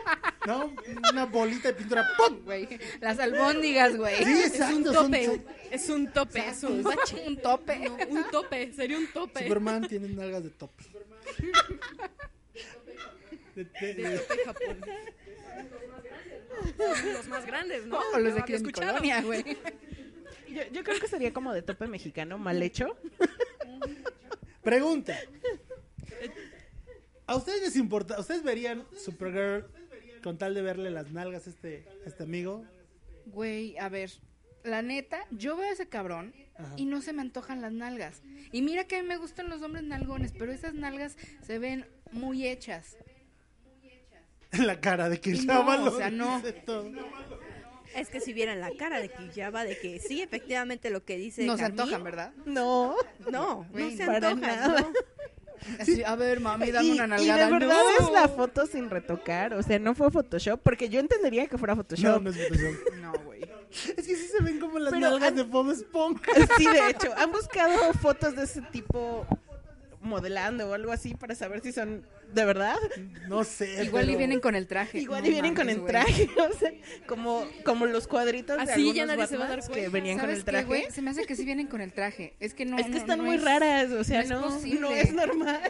[0.46, 0.72] ¿no?
[1.10, 2.44] Una bolita de pintura, ¡pum!
[2.44, 2.68] Güey,
[3.00, 4.24] las albóndigas, güey.
[4.24, 5.24] Sí, Es un tope.
[5.26, 6.48] son- Es un tope.
[6.48, 7.24] Es un bache.
[7.26, 7.78] Un tope.
[7.88, 8.72] No, un tope.
[8.72, 9.42] Sería un tope.
[9.42, 10.84] Superman tiene nalgas de tope.
[13.56, 14.80] De- de- de- De tope Japón.
[17.12, 18.00] Los más grandes, ¿no?
[18.18, 19.44] Los de aquí de mi colonia, güey.
[20.56, 22.96] Yo, yo creo que sería como de tope mexicano, mal hecho.
[24.62, 25.18] Pregunta.
[27.26, 28.18] ¿A ustedes les importa?
[28.18, 29.66] ¿Ustedes verían Supergirl
[30.22, 32.64] con tal de verle las nalgas a este, a este amigo?
[33.26, 34.10] Güey, a ver,
[34.64, 36.72] la neta, yo veo a ese cabrón Ajá.
[36.76, 38.22] y no se me antojan las nalgas.
[38.50, 41.86] Y mira que a mí me gustan los hombres nalgones, pero esas nalgas se ven
[42.12, 42.96] muy hechas.
[44.52, 46.40] En la cara de que Y no, lo o sea, no.
[46.64, 46.90] todo.
[47.96, 51.44] Es que si vieran la cara de Kijaba, de que sí, efectivamente lo que dice
[51.46, 52.32] No se antojan, ¿verdad?
[52.44, 52.94] No.
[53.30, 54.80] No, no se para antojan, nada.
[54.82, 54.92] ¿no?
[55.80, 57.46] Así, a ver, mami, dame Y, una y nalgada.
[57.46, 58.06] de verdad no.
[58.06, 61.74] es la foto sin retocar, o sea, no fue Photoshop, porque yo entendería que fuera
[61.74, 62.22] No, Photoshop.
[62.22, 62.94] no es Photoshop.
[63.00, 63.40] No, güey.
[63.96, 66.30] Es que sí se ven como las Pero nalgas han- de Bob Esponja.
[66.56, 69.26] Sí, de hecho, han buscado fotos de ese tipo
[70.06, 72.76] modelando o algo así para saber si son de verdad.
[73.28, 73.84] No sé.
[73.84, 74.98] Igual y vienen con el traje.
[74.98, 76.72] Igual No y vienen con el traje, o sea,
[77.06, 80.26] como, como los cuadritos de ya nadie se va a dar Batmans que venían con
[80.26, 80.90] ¿Sabes el traje.
[80.90, 82.34] Se me hace que sí vienen con el traje.
[82.40, 82.78] Es que no.
[82.78, 85.60] es que no- están no muy es- raras, o sea, no es no, es normal.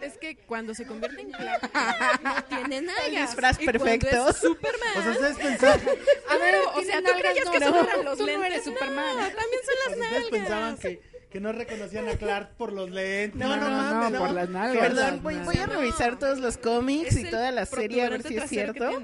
[0.00, 1.70] Es que cuando se convierte en Clark,
[2.24, 3.06] no tiene nalgas.
[3.06, 4.28] El disfraz perfecto.
[4.30, 4.96] es Superman.
[4.96, 5.80] O sea, ustedes pensaban,
[6.30, 8.64] A ver, o sea, ¿tú creías no, que no, solo eran los tú no eres
[8.64, 9.16] Superman?
[9.16, 10.30] No, también son las nalgas.
[10.30, 11.00] pensaban que,
[11.30, 13.40] que no reconocían a Clark por los lentes.
[13.40, 14.88] No, no, mames, no, por las nalgas.
[14.88, 18.48] Perdón, voy, a revisar todos los cómics y toda la serie a ver si es
[18.48, 18.90] cierto.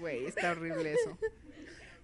[0.00, 1.16] Güey, está horrible eso.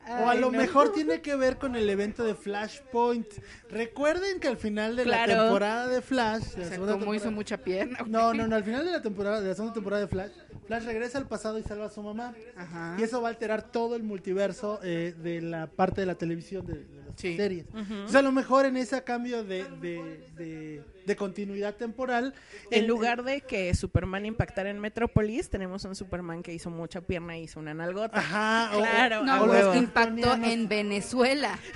[0.08, 0.58] O a lo no.
[0.58, 3.26] mejor tiene que ver con el evento de Flashpoint.
[3.68, 7.58] Recuerden que al final de la temporada de Flash, O la sea, como hizo mucha
[7.58, 7.98] pierna.
[8.06, 10.30] No, no, no, al final de la temporada, de la segunda temporada de Flash,
[10.66, 12.34] Flash regresa al pasado y salva a su mamá.
[12.56, 12.96] Ajá.
[12.98, 16.64] Y eso va a alterar todo el multiverso eh, de la parte de la televisión
[16.64, 17.36] de, de Sí.
[17.36, 17.66] series.
[18.04, 22.34] O sea, a lo mejor en ese cambio de, de, de, de continuidad temporal,
[22.70, 27.00] En el- lugar de que Superman impactara en Metrópolis, tenemos un Superman que hizo mucha
[27.00, 28.18] pierna y hizo una nalgota.
[28.18, 31.58] Ajá, o- Claro, No, o pues los impactó en Venezuela.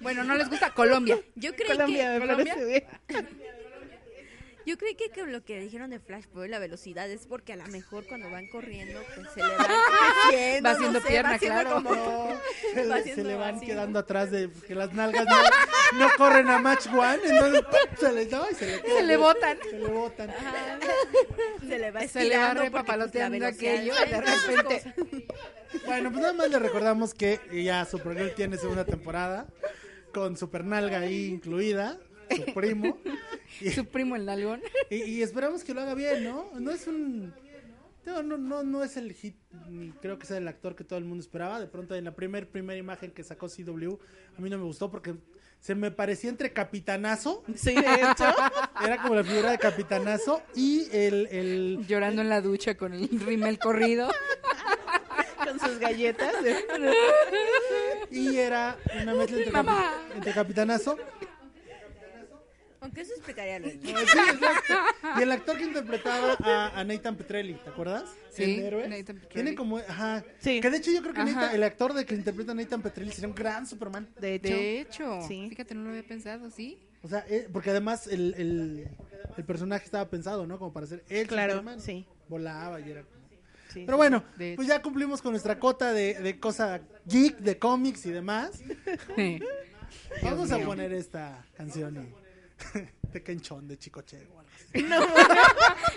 [0.00, 1.18] bueno, no les gusta Colombia.
[1.34, 2.54] Yo creí Colombia, que me ¿Colombia?
[2.54, 3.28] parece bien.
[4.66, 7.56] yo creí que con lo que dijeron de Flash por la velocidad es porque a
[7.56, 9.66] lo mejor cuando van corriendo pues se le va
[10.30, 11.74] creciendo, Va haciendo no sé, pierna, va haciendo claro.
[11.82, 12.29] como- No,
[12.74, 13.66] se, le, haciendo se le van así.
[13.66, 17.96] quedando atrás de que las nalgas no, no corren a match one, entonces ¡pum!
[17.98, 19.58] se les da y se le, Se le botan.
[19.62, 20.30] Se le botan.
[21.68, 24.94] se le va Se le va pues, repapaloteando velocidad aquello de repente.
[25.86, 29.46] Bueno, pues nada más le recordamos que ya Supergirl tiene segunda temporada
[30.12, 31.96] con Supernalga ahí incluida,
[32.34, 32.98] su primo.
[33.60, 34.60] Y, Su primo el nalgón.
[34.90, 36.48] y- y esperamos que lo haga bien, ¿no?
[36.54, 37.32] No es un
[38.06, 39.36] no, no, no, no es el hit,
[39.68, 41.60] ni creo que sea el actor que todo el mundo esperaba.
[41.60, 43.94] De pronto en la primer primera imagen que sacó CW,
[44.36, 45.14] a mí no me gustó porque
[45.60, 48.24] se me parecía entre capitanazo, Sí, de hecho.
[48.84, 53.08] era como la figura de capitanazo y el, el Llorando en la ducha con el
[53.20, 54.08] rimel corrido.
[55.44, 56.32] con sus galletas.
[58.10, 60.96] y era una mezcla entre, capi- entre capitanazo
[62.80, 64.74] Aunque eso explicaría lo Sí, exacto.
[65.18, 68.04] Y el actor que interpretaba a, a Nathan Petrelli, ¿te acuerdas?
[68.30, 68.88] Sí, El de Héroes.
[68.88, 69.28] Nathan Petrelli.
[69.34, 70.24] Tiene como, ajá.
[70.38, 70.60] Sí.
[70.60, 71.20] Que de hecho yo creo que.
[71.24, 74.08] Nathan- el actor de que interpreta a Nathan Petrelli sería un gran Superman.
[74.20, 74.48] De hecho.
[74.48, 75.46] De hecho, Sí.
[75.50, 76.78] fíjate, no lo había pensado, ¿sí?
[77.02, 78.88] O sea, eh, porque además el, el,
[79.36, 80.58] el personaje estaba pensado, ¿no?
[80.58, 81.80] Como para ser el Claro, Superman.
[81.80, 82.06] sí.
[82.28, 83.20] Volaba y era como...
[83.72, 83.84] Sí.
[83.86, 84.24] Pero bueno,
[84.56, 88.62] pues ya cumplimos con nuestra cota de, de cosa geek, de cómics y demás.
[89.16, 89.40] Sí.
[90.22, 90.66] Vamos a mío.
[90.66, 92.19] poner esta canción y...
[93.12, 94.82] de Kenchon, de Chicoche o algo así.
[94.82, 95.00] No,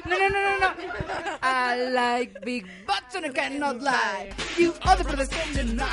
[0.10, 1.38] no, no, no, no.
[1.42, 4.32] I like big butts and I cannot lie.
[4.58, 5.86] You other brothers can deny.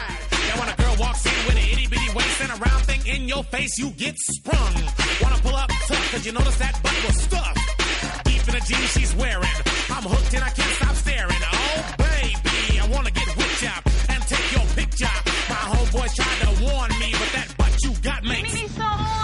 [0.48, 3.02] Now when a girl walks in with an itty bitty waist and a round thing
[3.06, 4.74] in your face, you get sprung.
[5.22, 8.24] Wanna pull up tough, cause you notice that butt was stuffed.
[8.24, 9.56] Deep in the jeans she's wearing.
[9.90, 11.42] I'm hooked and I can't stop staring.
[11.52, 15.14] Oh, baby, I wanna get whipped up and take your picture.
[15.50, 19.16] My homeboys tried to warn me, but that butt you got makes me so horny.
[19.16, 19.19] Ooh,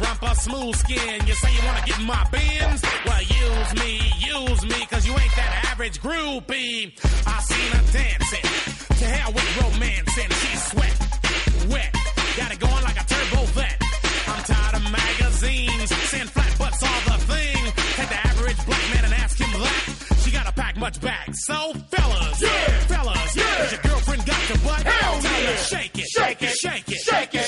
[0.00, 1.26] rumpa smooth skin.
[1.26, 2.80] You say you wanna get my bins?
[3.06, 6.92] Well, use me, use me, cause you ain't that average groupie.
[7.26, 8.46] I seen her dancing.
[9.00, 10.96] To hell with romance and she's sweat,
[11.72, 11.92] wet.
[12.36, 13.76] Got it going like a turbo vet.
[14.28, 17.62] I'm tired of magazines saying flat butts all the thing.
[17.96, 20.16] Take the average black man and ask him that.
[20.22, 21.28] She gotta pack much back.
[21.34, 22.69] So fellas, fellas,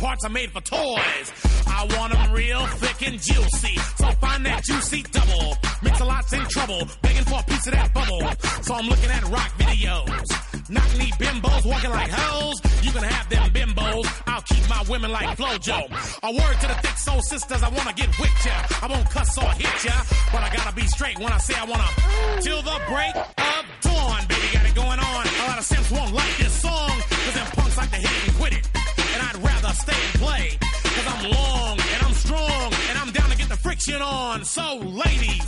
[0.00, 1.26] parts are made for toys.
[1.66, 5.56] I want 'em real thick and juicy, so find that juicy double.
[5.82, 8.22] Mix a lot's in trouble, begging for a piece of that bubble.
[8.62, 10.26] So I'm looking at rock videos.
[10.70, 12.56] Knock knee bimbos walking like hoes.
[12.82, 14.06] You can have them bimbos.
[14.26, 15.78] I'll keep my women like Flojo.
[16.22, 18.56] A word to the thick soul sisters, I wanna get with ya.
[18.82, 19.96] I won't cuss or hit ya,
[20.32, 21.88] but I gotta be straight when I say I wanna.
[22.40, 25.22] Till the break of dawn, baby, got it going on.
[25.42, 26.94] A lot of simps won't like this song,
[27.24, 28.79] cause them punks like to hit and quit it.
[29.42, 33.48] Rather stay and play, cause I'm long and I'm strong, and I'm down to get
[33.48, 34.44] the friction on.
[34.44, 35.46] So, ladies,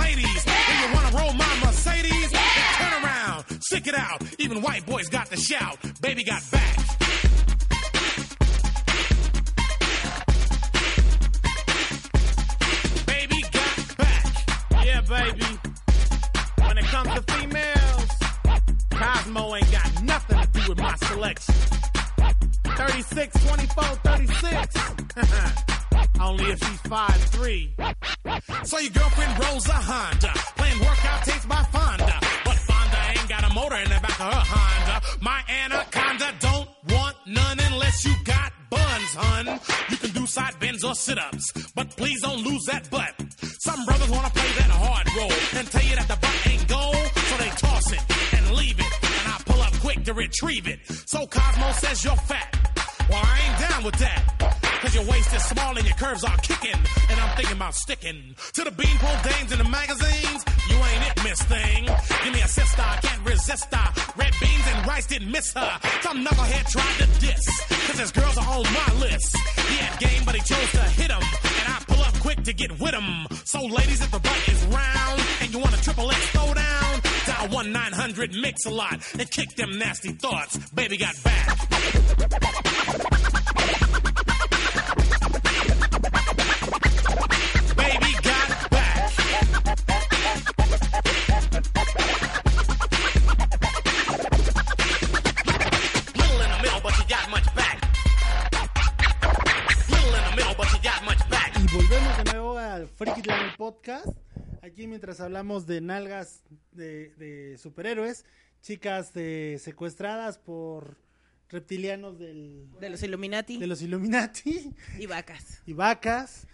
[0.00, 2.42] ladies, if you wanna roll my Mercedes, then
[2.78, 4.22] turn around, stick it out.
[4.38, 5.78] Even white boys got the shout.
[6.00, 6.76] Baby got back.
[13.06, 14.26] Baby got back.
[14.84, 15.46] Yeah, baby.
[16.66, 18.10] When it comes to females,
[18.90, 21.54] Cosmo ain't got nothing to do with my selection.
[22.76, 25.62] 36, 24, 36.
[26.22, 27.74] only if she's five three.
[28.64, 32.18] So your girlfriend rolls a Honda, playing workout tapes by Fonda.
[32.44, 35.06] But Fonda ain't got a motor in the back of her Honda.
[35.20, 39.60] My anaconda don't want none unless you got buns, hun.
[39.90, 43.14] You can do side bends or sit-ups, but please don't lose that butt.
[43.60, 47.06] Some brothers wanna play that hard role and tell you that the butt ain't gold,
[47.28, 48.02] so they toss it
[48.34, 50.80] and leave it, and I pull up quick to retrieve it.
[51.06, 52.61] So Cosmo says you're fat.
[53.12, 54.22] Well, I ain't down with that.
[54.80, 56.80] Cause your waist is small and your curves are kicking.
[57.10, 60.40] And I'm thinking about sticking to the beanpole dames in the magazines.
[60.70, 61.84] You ain't it, miss thing.
[62.24, 63.88] Give me a sister, I can't resist her.
[64.16, 65.78] Red beans and rice didn't miss her.
[66.00, 67.44] Some knucklehead tried to diss.
[67.86, 69.36] Cause his girls are on my list.
[69.68, 71.22] He had game, but he chose to hit him.
[71.22, 73.28] And I pull up quick to get with him.
[73.44, 76.61] So, ladies, if the butt is round and you want a triple X throwdown,
[77.42, 80.56] dial 1 900 Mix a lot and kick them nasty thoughts.
[80.70, 81.58] Baby got back.
[102.96, 103.22] Freaky
[103.56, 104.06] Podcast.
[104.62, 106.42] Aquí mientras hablamos de nalgas
[106.72, 108.24] de, de superhéroes,
[108.62, 110.96] chicas de, secuestradas por
[111.48, 115.60] reptilianos del, De los Illuminati de los Illuminati y vacas.
[115.66, 116.46] y vacas.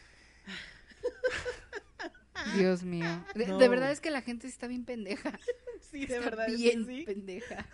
[2.56, 3.24] Dios mío.
[3.34, 3.58] De, No.
[3.58, 5.38] de verdad es que la gente está bien pendeja.
[5.90, 7.64] Sí, Está bien pendeja.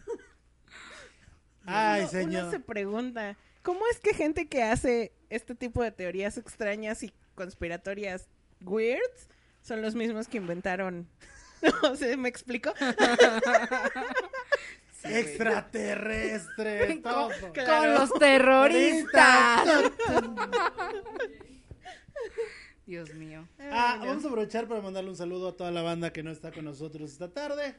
[1.64, 2.42] Ay, Uno- señor.
[2.44, 7.12] Uno se pregunta, ¿cómo es que gente que hace este tipo de teorías extrañas y
[7.34, 8.28] conspiratorias
[8.60, 9.28] weirds
[9.62, 11.08] son los mismos que inventaron?
[11.82, 12.72] No sé, ¿me explico?
[15.04, 17.28] Extraterrestre, todo.
[17.54, 19.92] Con los terroristas.
[22.86, 23.46] Dios mío.
[23.70, 26.52] Ah, vamos a aprovechar para mandarle un saludo a toda la banda que no está
[26.52, 27.74] con nosotros esta tarde.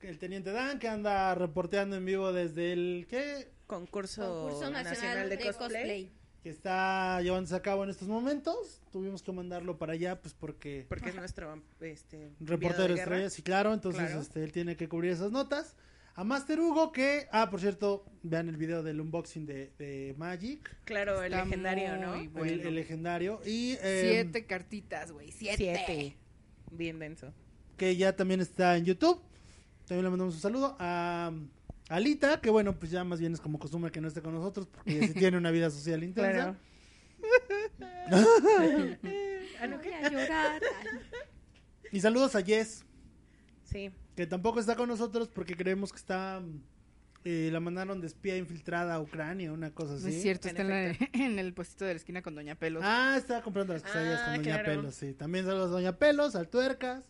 [0.00, 5.38] El teniente Dan que anda reporteando en vivo desde el que Concurso, Concurso Nacional, de,
[5.38, 6.12] Cosplay.
[6.42, 8.80] Que está llevándose a cabo en estos momentos.
[8.90, 13.72] Tuvimos que mandarlo para allá pues porque Porque es nuestro este, reportero estrella, sí, claro,
[13.72, 14.20] entonces Claro.
[14.20, 15.76] este, él tiene que cubrir esas notas.
[16.14, 20.76] A Master Hugo que, ah, por cierto, vean el video del unboxing de, de Magic,
[20.84, 22.16] Claro, el legendario, ¿no?
[22.16, 22.68] muy el- bueno.
[22.68, 25.32] el, legendario, y eh, Siete cartitas, güey.
[25.32, 25.56] Siete.
[25.56, 26.16] Siete.
[26.70, 27.32] Bien denso.
[27.78, 29.22] que ya también está en YouTube.
[29.86, 31.32] También le mandamos un saludo a
[31.88, 34.66] Alita, que bueno, pues ya más bien es como costumbre que no esté con nosotros,
[34.66, 36.32] porque ella sí tiene una vida social intensa.
[36.32, 36.56] Claro.
[39.60, 40.62] Voy a llorar.
[41.90, 42.84] Y saludos a Jess,
[43.64, 43.90] Sí.
[44.16, 46.42] que tampoco está con nosotros porque creemos que está...
[47.24, 50.04] eh, la mandaron de espía infiltrada a Ucrania, una cosa así.
[50.04, 50.68] No es cierto, En está en,
[50.98, 52.82] la- en el puestito de la esquina con Doña Pelos.
[52.84, 54.80] Ah, estaba comprando las quesadillas Ah, con Doña claro.
[54.80, 55.12] Pelos, sí.
[55.14, 57.04] También saludos a Doña Pelos, al Tuercas,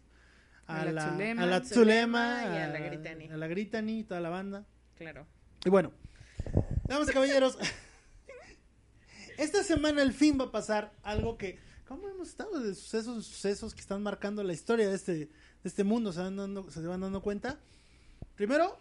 [0.67, 1.43] a, la Zulema.
[1.43, 3.29] a la Zulema Zulema, y a la Gritani.
[3.29, 4.65] a la Gritani y toda la banda.
[4.97, 5.27] Claro.
[5.65, 5.93] Y bueno,
[6.85, 7.59] damas y caballeros,
[9.39, 13.75] esta semana al fin va a pasar algo que, ¿cómo hemos estado de sucesos, sucesos
[13.75, 15.29] que están marcando la historia de este, de
[15.65, 16.13] este mundo?
[16.13, 17.59] ¿Se van, dando, ¿Se van dando cuenta?
[18.35, 18.79] Primero,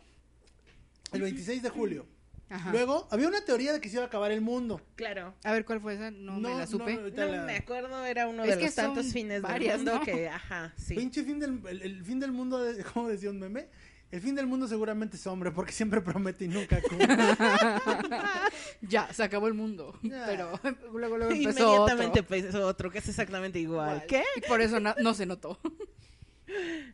[1.11, 2.05] el 26 de julio.
[2.51, 2.71] Ajá.
[2.71, 4.81] Luego, había una teoría de que se iba a acabar el mundo.
[4.95, 5.33] Claro.
[5.45, 6.11] A ver, ¿cuál fue esa?
[6.11, 6.95] No, me la supe.
[6.95, 9.99] No la- me acuerdo, era uno Es de que los tantos fines varias, del mundo
[9.99, 10.03] ¿no?
[10.05, 10.95] que, ajá, sí.
[10.95, 13.69] Pinche fin del, el, el fin del mundo, de, ¿cómo decía un meme?
[14.11, 17.07] El fin del mundo seguramente es hombre, porque siempre promete y nunca cumple.
[18.81, 19.97] Ya, se acabó el mundo.
[20.03, 20.25] Ya.
[20.25, 20.59] Pero
[20.91, 22.35] luego, luego empezó Inmediatamente otro.
[22.35, 23.91] empezó otro que es exactamente igual.
[23.95, 24.07] Igual.
[24.07, 24.23] ¿Qué?
[24.35, 25.57] Y por eso no se notó.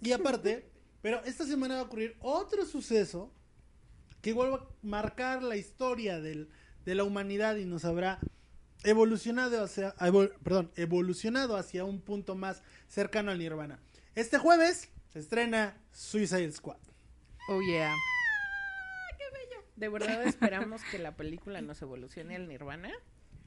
[0.01, 0.69] y aparte,
[1.01, 3.31] pero esta semana va a ocurrir otro suceso
[4.21, 6.49] que igual va a marcar la historia del,
[6.85, 8.19] de la humanidad y nos habrá
[8.83, 13.79] evolucionado hacia, evol- perdón, evolucionado hacia un punto más cercano al nirvana.
[14.15, 16.77] Este jueves se estrena Suicide Squad.
[17.49, 17.93] Oh, yeah.
[19.75, 22.91] ¿De verdad esperamos que la película nos evolucione al nirvana?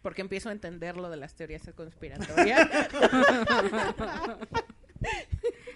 [0.00, 2.68] Porque empiezo a entender lo de las teorías conspiratorias.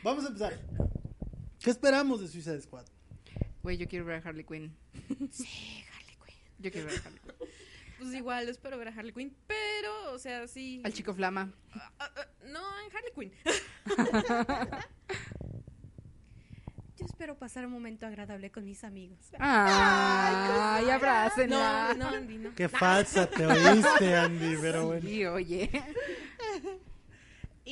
[0.03, 0.59] Vamos a empezar.
[1.61, 2.85] ¿Qué esperamos de Suicide Squad?
[3.65, 4.77] Güey, yo quiero ver a Harley Quinn.
[5.33, 6.37] Sí, Harley Quinn.
[6.59, 7.35] Yo quiero ver a Harley Quinn.
[7.99, 10.83] Pues igual, espero ver a Harley Quinn, pero, o sea, sí.
[10.85, 11.51] Al chico flama.
[11.73, 13.33] Ah, ah, ah, no, en Harley Quinn.
[16.99, 19.31] Yo espero pasar un momento agradable con mis amigos.
[19.39, 21.95] Ay, abrácenla.
[21.97, 22.55] No, no, Andy, no.
[22.55, 25.09] Qué falsa te oíste, Andy, pero bueno.
[25.09, 25.71] Sí, oye.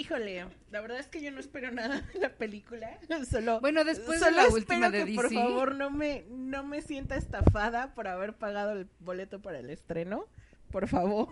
[0.03, 2.99] Híjole, la verdad es que yo no espero nada de la película.
[3.31, 5.35] Solo, Bueno, después de solo la espero última de que por DC.
[5.37, 10.27] favor no me, no me sienta estafada por haber pagado el boleto para el estreno.
[10.73, 11.29] Por favor.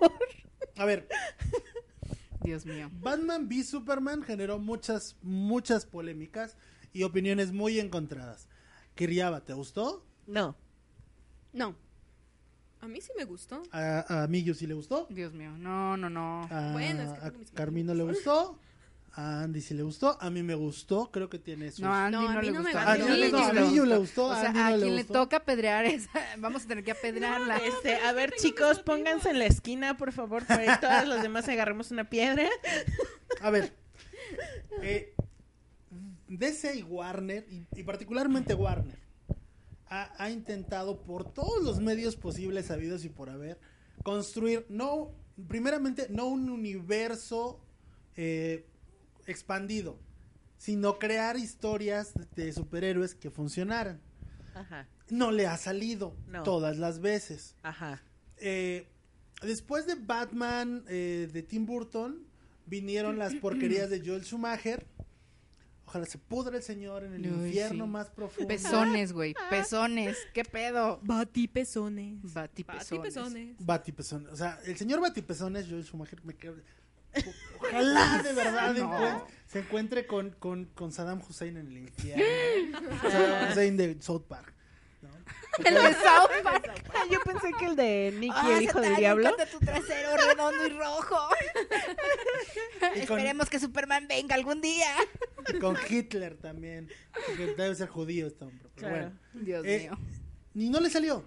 [0.76, 1.08] A ver,
[2.42, 2.88] Dios mío.
[3.00, 6.56] Batman v Superman generó muchas, muchas polémicas
[6.92, 8.48] y opiniones muy encontradas.
[8.94, 10.06] Kiriaba, ¿te gustó?
[10.28, 10.54] No.
[11.52, 11.74] No.
[12.82, 13.62] A mí sí me gustó.
[13.72, 15.06] A, a Miyu sí le gustó.
[15.10, 15.52] Dios mío.
[15.58, 16.44] No, no, no.
[16.50, 18.58] A, Bueno, es que a Carmino le gustó.
[19.12, 20.16] A Andy sí le gustó.
[20.20, 21.10] A mí me gustó.
[21.10, 21.80] Creo que tiene sus...
[21.80, 22.78] No, a Andy No, a no, mí le no me gustó.
[22.78, 23.66] a, Andy mí, no le no, a gustó.
[23.66, 24.26] Miyu le gustó.
[24.26, 25.12] O a sea, Andy a le quien le gustó.
[25.14, 26.08] toca apedrear es...
[26.38, 27.56] Vamos a tener que apedrearla.
[27.58, 31.48] Este, a ver, chicos, pónganse en la esquina, por favor, para que todas las demás
[31.48, 32.48] agarremos una piedra.
[33.42, 33.74] A ver.
[34.80, 35.12] eh,
[36.28, 38.96] DC y Warner, y, y particularmente Warner,
[39.90, 43.58] ha, ha intentado por todos los medios posibles, habidos y por haber,
[44.02, 45.10] construir, no,
[45.48, 47.60] primeramente, no un universo
[48.16, 48.66] eh,
[49.26, 49.98] expandido,
[50.56, 54.00] sino crear historias de superhéroes que funcionaran.
[54.54, 56.42] Ajá, No le ha salido No.
[56.44, 57.54] todas las veces.
[57.62, 58.02] ajá.
[58.42, 58.86] Eh,
[59.42, 62.24] después de Batman eh, de Tim Burton,
[62.66, 64.86] vinieron las porquerías de Joel Schumacher.
[65.90, 67.90] Ojalá se pudra el señor en el Uy, infierno sí.
[67.90, 68.46] más profundo.
[68.46, 69.34] Pezones, güey.
[69.50, 70.16] Pezones.
[70.32, 71.00] ¿Qué pedo?
[71.02, 72.32] Batipezones.
[72.32, 72.88] Batipezones.
[72.92, 73.56] Batipezones.
[73.58, 74.32] Batipezones.
[74.32, 76.60] O sea, el señor Batipezones, Joel Schumacher, me queda- o-
[77.66, 79.26] Ojalá de verdad No.
[79.48, 82.78] se encuentre con, con, con Saddam Hussein en el infierno.
[83.02, 84.54] Saddam Hussein de South Park.
[85.02, 85.08] ¿no?
[85.64, 86.84] El de South Park.
[86.94, 89.34] Ah, yo pensé que el de Nicky, el hijo del diablo.
[89.50, 91.18] tu trasero redondo y rojo.
[92.94, 93.18] Y con,
[93.48, 94.94] que Superman venga algún día.
[95.60, 96.88] con Hitler también.
[97.26, 98.68] Porque debe ser judío este hombre.
[98.74, 99.12] pero Claro.
[99.32, 99.44] bueno.
[99.46, 99.98] Dios Eh, mío.
[100.54, 101.24] Y no le salió.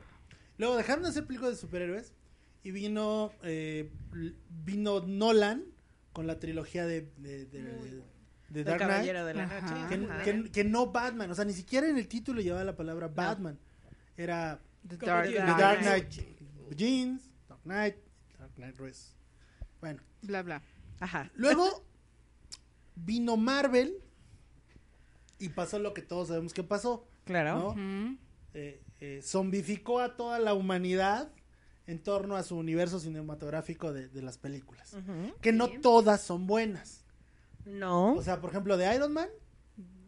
[0.58, 2.14] Luego dejaron de hacer películas de superhéroes
[2.64, 3.92] y vino eh,
[4.50, 5.66] vino Nolan
[6.14, 8.04] con la trilogía de, de, de-
[8.50, 9.06] de El Dark Knight.
[9.08, 9.90] de la Ajá.
[9.90, 10.24] Que, Ajá.
[10.24, 13.58] que- que no Batman, o sea, ni siquiera en el título llevaba la palabra Batman.
[14.16, 16.08] Era The The Dark Dark Knight.
[16.14, 17.96] Knight Jeans, Dark Knight,
[18.38, 19.16] Dark Knight Dress.
[19.82, 20.62] Bueno, Bla, bla.
[21.00, 21.32] Ajá.
[21.36, 21.84] luego
[22.96, 23.96] vino Marvel
[25.40, 27.08] y pasó lo que todos sabemos que pasó.
[27.26, 27.76] Claro.
[28.54, 31.32] eh, eh, zombificó a toda la humanidad
[31.88, 34.96] en torno a su universo cinematográfico de, de las películas.
[35.42, 37.04] Que no todas son buenas.
[37.66, 38.14] No.
[38.16, 39.30] O sea, por ejemplo, de Iron Man,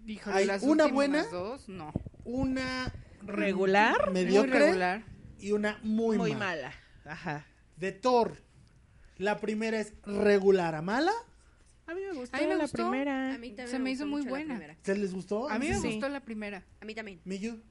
[0.08, 1.26] Híjole, Hay las una buena.
[1.32, 1.92] dos, no.
[2.26, 4.12] una Regular.
[4.12, 5.04] mediocre Muy regular.
[5.40, 6.46] y una muy, Muy mala.
[6.46, 6.74] mala.
[7.06, 7.48] Ajá.
[7.78, 8.38] De Thor,
[9.18, 11.12] la primera es regular a mala.
[11.88, 12.78] A mí me gustó A mí me la gustó.
[12.90, 13.34] primera.
[13.36, 14.60] A mí también Se me hizo muy buena.
[14.82, 15.50] ¿Se les gustó?
[15.50, 15.92] A mí me Sí.
[15.92, 16.64] gustó la primera.
[16.82, 17.22] A mí también.
[17.26, 17.62] Miyu.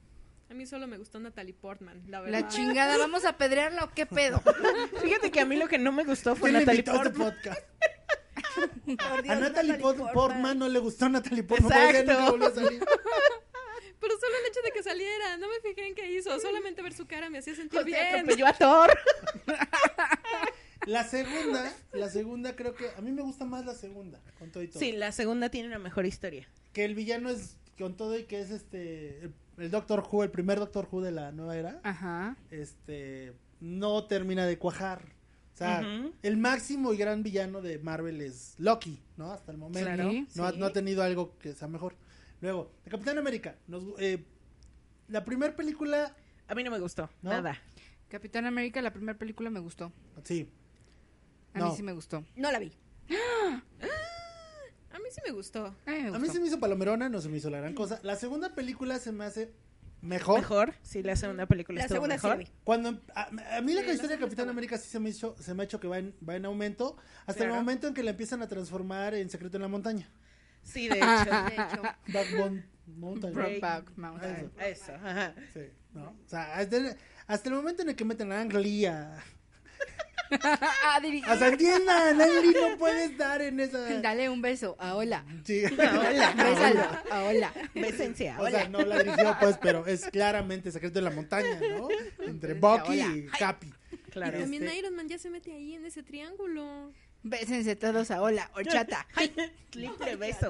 [0.49, 2.41] A mí solo me gustó Natalie Portman, la verdad.
[2.41, 4.41] La chingada, ¿vamos a apedrearla o qué pedo?
[5.01, 7.33] Fíjate que a mí lo que no me gustó fue ¿Quién le Natalie este Portman.
[8.85, 10.13] Dios, A Natalie, Natalie Port- Portman.
[10.13, 11.71] Portman no le gustó a Natalie Portman.
[11.71, 12.45] Exacto.
[12.45, 12.85] a salir.
[13.99, 16.39] Pero solo el hecho de que saliera, no me fijé en qué hizo.
[16.39, 18.15] Solamente ver su cara me hacía sentir O sea, bien.
[18.19, 18.99] atropelló a Thor.
[20.85, 24.63] La segunda, la segunda creo que a mí me gusta más la segunda, con todo
[24.63, 24.79] y todo.
[24.79, 26.47] Sí, la segunda tiene una mejor historia.
[26.73, 30.31] Que el villano es con todo y que es este el, el Doctor Who, el
[30.31, 32.37] primer Doctor Who de la nueva era, Ajá.
[32.51, 35.15] este no termina de cuajar.
[35.53, 35.81] O sea,
[36.21, 39.31] el máximo y gran villano de Marvel es Loki, ¿no?
[39.31, 39.87] Hasta el momento.
[39.87, 40.57] Claro, no, ha, sí.
[40.59, 41.95] no ha tenido algo que sea mejor.
[42.41, 43.55] Luego, de Capitán América.
[43.65, 44.21] Nos, eh,
[45.07, 46.13] la primera película,
[46.49, 47.09] A mí no me gustó.
[47.21, 47.29] ¿No?
[47.29, 47.57] Nada.
[48.09, 49.93] Capitán América, la primera película me gustó.
[50.23, 50.49] sí.
[51.55, 51.69] A No.
[51.71, 52.23] mí sí me gustó.
[52.35, 52.71] No la vi.
[54.91, 55.65] A mí sí me gustó.
[55.65, 56.33] A mí me A mí gustó.
[56.33, 57.99] se me hizo palomerona, no se me hizo la gran cosa.
[58.03, 59.51] La segunda película se me hace
[60.01, 60.39] mejor.
[60.39, 60.73] Mejor.
[60.83, 62.37] Sí, la segunda película La segunda mejor.
[62.37, 62.47] vi.
[62.63, 63.27] Cuando a,
[63.57, 65.65] a mí la Sí, historia de Capitán América sí se me hizo, se me ha
[65.65, 66.95] hecho que va en, va en aumento
[67.25, 70.09] hasta el momento en que la empiezan a transformar en Secreto en la Montaña.
[70.63, 71.05] Sí, de hecho.
[71.05, 71.81] De hecho.
[72.13, 73.33] Backbone Mountain.
[73.33, 73.91] Brokeback.
[73.97, 74.51] Mountain.
[74.59, 74.93] Eso.
[74.93, 75.35] Ajá.
[75.53, 75.61] Sí,
[75.93, 76.05] ¿no?
[76.25, 76.95] O sea, hasta el,
[77.27, 78.53] hasta el momento en el que meten a Ang
[80.31, 80.59] A...
[80.95, 83.77] Ah, diri- O sea, entiendan, Ang Lee no puede estar en esa...
[84.01, 84.75] Dale un beso.
[84.79, 85.23] A hola.
[85.43, 85.63] Sí.
[85.65, 86.33] Hola.
[86.37, 86.81] Bésalo.
[87.11, 87.53] A hola.
[87.73, 91.87] Bésense O sea, no la dirigió, pues, pero es claramente Secreto en la Montaña, ¿no?
[92.25, 93.07] Entre Bucky Hola.
[93.15, 93.71] y Capi.
[94.11, 94.37] Claro.
[94.37, 96.91] Y también Este- Iron Man ya se mete ahí en ese triángulo.
[97.23, 98.49] Bésense todos a hola.
[98.55, 99.05] Horchata.
[99.71, 100.49] Triple beso.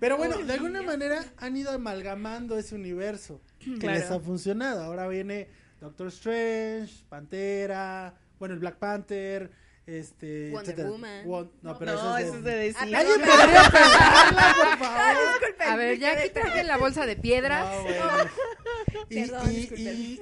[0.00, 3.40] Pero bueno, de alguna manera han ido amalgamando ese universo.
[3.58, 3.98] Que Claro.
[3.98, 4.82] les ha funcionado.
[4.82, 5.48] Ahora viene
[5.82, 9.50] Doctor Strange, Pantera, bueno, el Black Panther,
[9.84, 10.88] este, Wonder etcétera.
[10.90, 11.26] Woman.
[11.26, 12.50] Won- no, pero No, eso es es de...
[12.52, 12.78] de DC.
[12.78, 15.16] Ah, ¡Alguien perdón, podría pensarla, por favor!
[15.40, 17.66] Disculpen, A ver, ya quedé quítate la bolsa de piedras.
[17.76, 18.04] No, bueno.
[19.08, 20.20] Y, Perdón, y- y-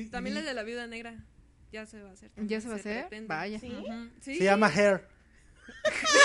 [0.00, 1.14] y- También y- la de la viuda negra.
[1.72, 2.30] Ya se va a hacer.
[2.36, 3.00] ¿Ya se va a hacer?
[3.08, 3.28] pretende.
[3.28, 3.58] Vaya.
[3.58, 4.10] Ujú.
[4.20, 4.36] Sí.
[4.38, 5.06] se llama Hair.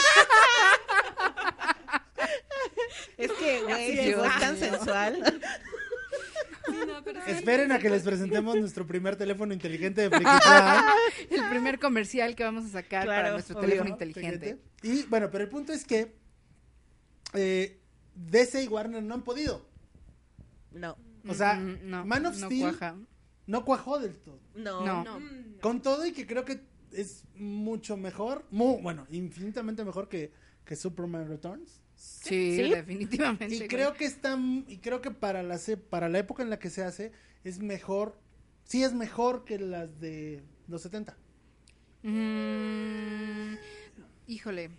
[3.17, 5.23] Es que, güey, es tan sensual.
[6.69, 7.31] Sí, no, pero sí.
[7.31, 10.81] Esperen a que les presentemos nuestro primer teléfono inteligente de Friki Time.
[11.43, 13.67] El primer comercial que vamos a sacar para nuestro obvio.
[13.69, 14.61] teléfono inteligente.
[14.83, 16.15] Y bueno, pero el punto es que
[17.33, 17.79] eh,
[18.15, 19.67] DC y Warner no han podido.
[20.71, 20.97] No,
[21.27, 22.95] O sea, no, Man of no Steel cuaja.
[23.47, 24.39] no cuajó del todo.
[24.55, 25.03] no, No.
[25.03, 25.19] No.
[25.61, 26.61] Con todo y que creo que
[26.91, 30.31] es mucho mejor, bueno, infinitamente mejor que,
[30.65, 31.81] que Superman Returns.
[31.97, 32.69] Sí, ¿Sí?
[32.69, 33.55] definitivamente.
[33.55, 34.37] Y creo que está
[34.67, 37.11] y creo que para la se- para la época en la que se hace
[37.43, 38.17] es mejor,
[38.65, 41.17] sí es mejor que las de los 70.
[42.03, 43.55] Mm,
[44.27, 44.69] híjole,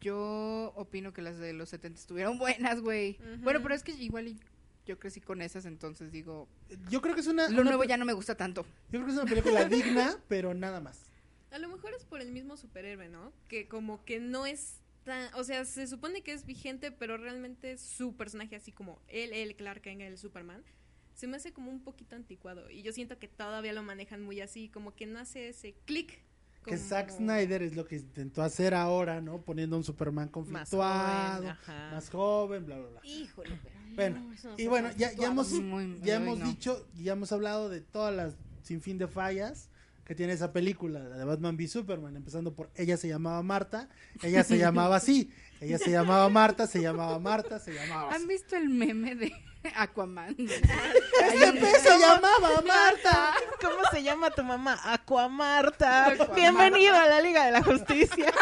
[0.00, 3.18] yo opino que las de los 70 estuvieron buenas, güey.
[3.42, 4.34] Bueno, pero es que igual
[4.86, 6.48] yo crecí con esas, entonces digo,
[6.88, 8.64] Yo creo que es una, lo una nuevo ya no me gusta tanto.
[8.90, 10.98] yo creo que es una película digna, pero nada más.
[11.52, 13.32] A lo mejor es por el mismo superhéroe, ¿no?
[13.48, 15.32] Que como que no es tan...
[15.34, 19.54] O sea, se supone que es vigente, pero realmente su personaje, así como él, el
[19.56, 20.62] Clark Kent, el Superman,
[21.14, 22.70] se me hace como un poquito anticuado.
[22.70, 26.20] Y yo siento que todavía lo manejan muy así, como que no hace ese clic.
[26.64, 29.40] Que Zack Snyder es lo que intentó hacer ahora, ¿no?
[29.40, 33.00] Poniendo un Superman más conflictuado, joven, más joven, bla, bla, bla.
[33.02, 33.58] Híjole,
[33.96, 36.44] pero Bueno, no, y bueno, ya, ya hemos, Muy- ya hemos no.
[36.46, 39.69] dicho, ya hemos hablado de todas las sinfín de fallas
[40.10, 43.88] que tiene esa película, la de Batman v Superman, empezando por ella se llamaba Marta,
[44.24, 48.26] ella se llamaba así, ella se llamaba Marta, se llamaba Marta, se llamaba ¿Han así.
[48.26, 49.32] visto el meme de
[49.76, 50.34] Aquaman?
[50.36, 53.34] Este pez se llamaba Marta.
[53.60, 54.80] ¿Cómo se llama tu mamá?
[54.82, 56.06] Aquamarta.
[56.06, 56.34] Aquamarta.
[56.34, 58.32] Bienvenido a la Liga de la Justicia.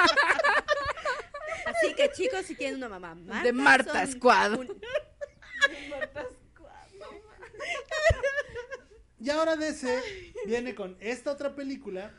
[1.66, 4.52] Así que chicos, si tienen una mamá Marta, De Marta Squad.
[4.58, 4.80] un-
[9.20, 10.02] Y ahora DC
[10.46, 12.12] viene con esta otra película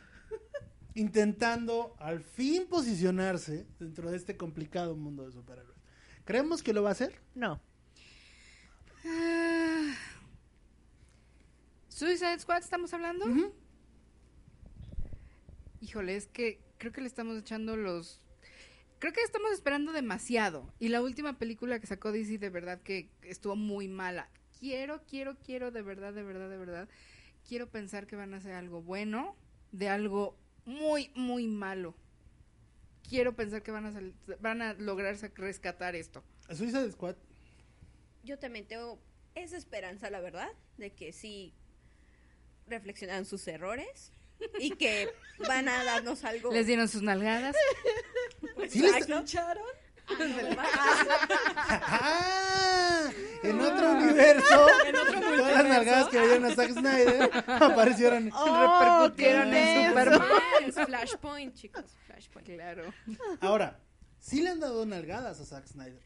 [0.95, 5.77] intentando al fin posicionarse dentro de este complicado mundo de superhéroes.
[6.25, 7.21] ¿Creemos que lo va a hacer?
[7.35, 7.61] No.
[9.05, 9.95] Ah,
[11.87, 13.25] Suicide Squad, ¿estamos hablando?
[15.81, 18.21] Híjole, es que creo que le estamos echando los...
[18.99, 20.73] Creo que estamos esperando demasiado.
[20.79, 24.29] Y la última película que sacó DC de verdad que estuvo muy mala.
[24.59, 26.89] Quiero, quiero, quiero, de verdad, de verdad, de verdad.
[27.47, 29.35] Quiero pensar que van a hacer algo bueno
[29.71, 31.95] de algo muy, muy malo.
[33.07, 36.23] Quiero pensar que van a, van a lograr rescatar esto.
[36.49, 37.15] Suicide Squad
[38.23, 38.99] Yo también tengo
[39.35, 41.53] esa esperanza, la verdad, de que sí
[42.67, 44.11] reflexionan sus errores
[44.59, 45.09] y que
[45.47, 46.51] van a darnos algo.
[46.51, 47.55] Les dieron sus nalgadas.
[48.69, 49.25] ¿Sí les- Exacto.
[51.81, 53.09] ¡Ah!
[53.43, 54.67] En otro universo,
[55.37, 58.29] todas las nalgadas que veían a Zack Snyder aparecieron.
[58.33, 59.89] Oh, repercutieron en.
[59.89, 60.21] Superman.
[60.67, 62.47] Es Flashpoint, chicos, Flashpoint.
[62.49, 62.93] Claro.
[63.39, 63.79] Ahora,
[64.19, 66.01] sí le han dado nalgadas a Zack Snyder.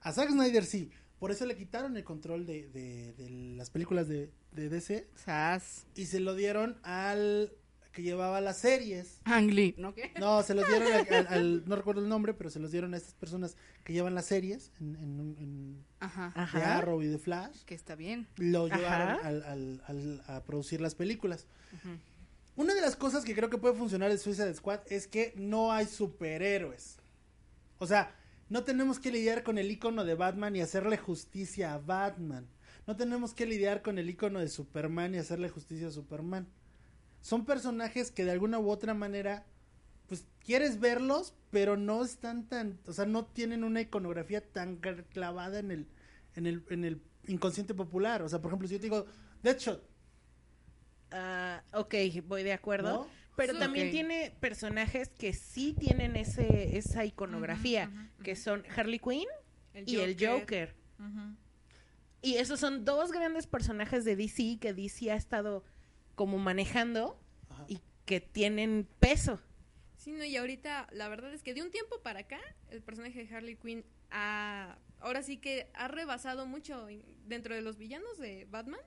[0.00, 0.90] A Zack Snyder sí.
[1.18, 5.86] Por eso le quitaron el control de, de- de las películas de, de DC Sas.
[5.94, 7.52] y se lo dieron al
[7.94, 9.20] que llevaba las series.
[9.24, 10.12] Ang Lee, ¿no qué?
[10.18, 12.92] No, se los dieron al, al- al- no recuerdo el nombre, pero se los dieron
[12.92, 16.32] a estas personas que llevan las series en, en, en- Ajá.
[16.34, 16.78] de Ajá.
[16.78, 17.62] Arrow y de Flash.
[17.64, 18.26] Que está bien.
[18.36, 21.46] Lo llevaron al- al- al- a producir las películas.
[22.56, 25.72] Una de las cosas que creo que puede funcionar en Suicide Squad es que no
[25.72, 26.96] hay superhéroes.
[27.78, 28.14] O sea,
[28.48, 32.46] no tenemos que lidiar con el icono de Batman y hacerle justicia a Batman.
[32.86, 36.46] No tenemos que lidiar con el icono de Superman y hacerle justicia a Superman.
[37.24, 39.46] Son personajes que de alguna u otra manera,
[40.08, 45.06] pues quieres verlos, pero no están tan, o sea, no tienen una iconografía tan cl-
[45.08, 45.86] clavada en el,
[46.36, 48.20] en el, en el inconsciente popular.
[48.20, 49.06] O sea, por ejemplo, si yo te digo
[49.42, 49.82] Deadshot,
[51.12, 51.94] Ah, ok,
[52.26, 52.92] voy de acuerdo.
[52.92, 53.06] ¿no?
[53.36, 53.58] Pero Sí.
[53.58, 57.90] también tiene personajes que sí tienen ese, esa iconografía,
[58.22, 59.28] que son Harley Quinn
[59.86, 60.74] y el Joker.
[62.20, 65.64] Y esos son dos grandes personajes de DC que DC ha estado
[66.14, 67.18] como manejando
[67.50, 67.64] Ajá.
[67.68, 69.40] y que tienen peso.
[69.96, 72.40] Sí, no, y ahorita la verdad es que de un tiempo para acá,
[72.70, 77.62] el personaje de Harley Quinn ha, ahora sí que ha rebasado mucho en- dentro de
[77.62, 78.80] los villanos de Batman.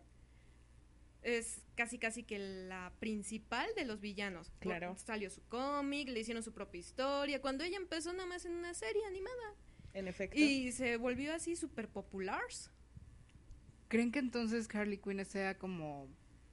[1.24, 4.52] Es casi casi que la principal de los villanos.
[4.60, 4.96] Claro.
[4.98, 7.42] Salió su cómic, le hicieron su propia historia.
[7.42, 9.56] Cuando ella empezó nada más en una serie animada.
[9.94, 10.38] En efecto.
[10.40, 12.42] Y se volvió así súper popular.
[13.88, 16.08] ¿Creen que entonces Harley Quinn sea como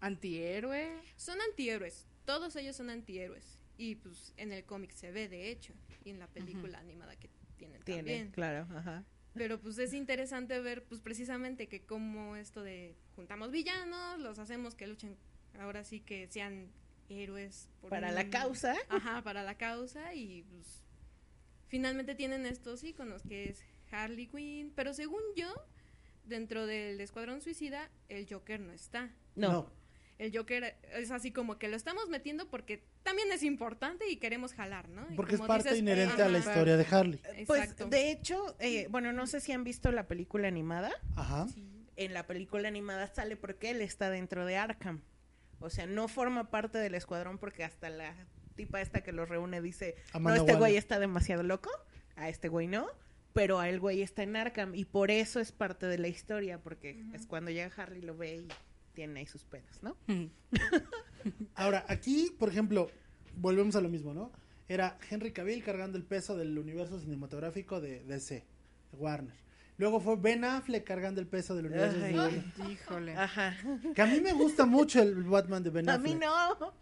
[0.07, 1.01] antihéroe?
[1.17, 2.07] Son antihéroes.
[2.25, 3.59] Todos ellos son antihéroes.
[3.77, 5.73] Y pues en el cómic se ve de hecho.
[6.05, 8.31] Y en la película animada que tienen tiene, también.
[8.31, 9.05] claro, ajá.
[9.35, 14.75] Pero pues es interesante ver pues precisamente que como esto de juntamos villanos, los hacemos
[14.77, 15.17] que luchen
[15.59, 16.71] ahora sí que sean
[17.09, 18.77] héroes por Para un- la causa.
[18.89, 20.85] Ajá, para la causa y pues
[21.69, 25.53] finalmente tienen estos íconos que es Harley Quinn, pero según yo
[26.25, 29.11] dentro del Escuadrón Suicida, el Joker no está.
[29.35, 29.71] No.
[30.19, 34.55] El Joker es así como que lo estamos metiendo porque también es importante y queremos
[34.55, 35.07] jalar, ¿no?
[35.11, 37.21] Y Porque es parte dices, inherente a la historia de Harley.
[37.47, 37.87] Pues Exacto.
[37.87, 40.93] de hecho, eh, bueno, no sé si han visto la película animada.
[41.17, 41.47] Ajá.
[41.97, 45.03] En la película animada sale porque él está dentro de Arkham.
[45.61, 48.15] O sea, no forma parte del escuadrón porque hasta la
[48.55, 51.71] tipa esta que los reúne dice, Amanda no, este güey está demasiado loco,
[52.17, 52.87] a este güey no,
[53.33, 56.59] pero a el güey está en Arkham y por eso es parte de la historia,
[56.59, 58.49] porque es cuando llega Harley lo ve y
[58.95, 59.97] tiene ahí sus penas, ¿no?
[61.55, 62.91] Ahora, aquí, por ejemplo,
[63.37, 64.33] volvemos a lo mismo, ¿no?
[64.69, 68.45] Era Henry Cavill cargando el peso del universo cinematográfico de DC,
[68.93, 69.44] de Warner.
[69.77, 72.11] Luego fue Ben Affleck cargando el peso del universo Ay.
[72.13, 72.71] cinematográfico.
[72.71, 73.17] Híjole.
[73.17, 73.57] Ajá.
[73.95, 76.15] Que a mí me gusta mucho el Batman de Ben A Affleck.
[76.15, 76.73] mí no.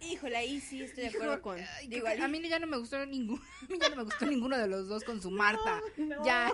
[0.00, 1.58] Híjole, ahí sí estoy de acuerdo con.
[1.88, 4.56] Digo, a mí ya no me gustó ninguno, a mí ya no me gustó ninguno
[4.56, 5.80] de los dos con su Marta.
[5.98, 6.24] no.
[6.24, 6.50] Ya.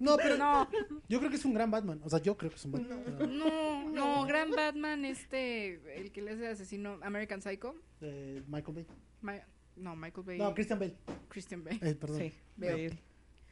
[0.00, 0.68] No, pero No,
[1.08, 2.00] yo creo que es un gran Batman.
[2.02, 3.38] O sea, yo creo que es un Batman.
[3.38, 7.76] no, no, gran Batman este el que le hace asesino American Psycho.
[8.00, 8.86] Eh, Michael Bay.
[9.20, 9.44] Ma-
[9.76, 10.38] no, Michael Bay.
[10.38, 10.96] No, Christian Bale.
[11.28, 11.78] Christian Bale.
[11.82, 12.18] Eh, perdón.
[12.18, 12.98] Sí, de él.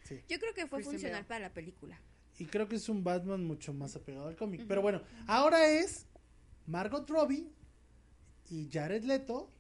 [0.08, 0.20] Sí.
[0.28, 1.28] Yo creo que fue Christian funcional Bale.
[1.28, 2.00] para la película.
[2.38, 4.64] Y creo que es un Batman mucho más apegado al cómic.
[4.66, 6.06] Pero bueno, ahora es
[6.66, 7.50] Margot Robbie
[8.50, 9.50] y Jared Leto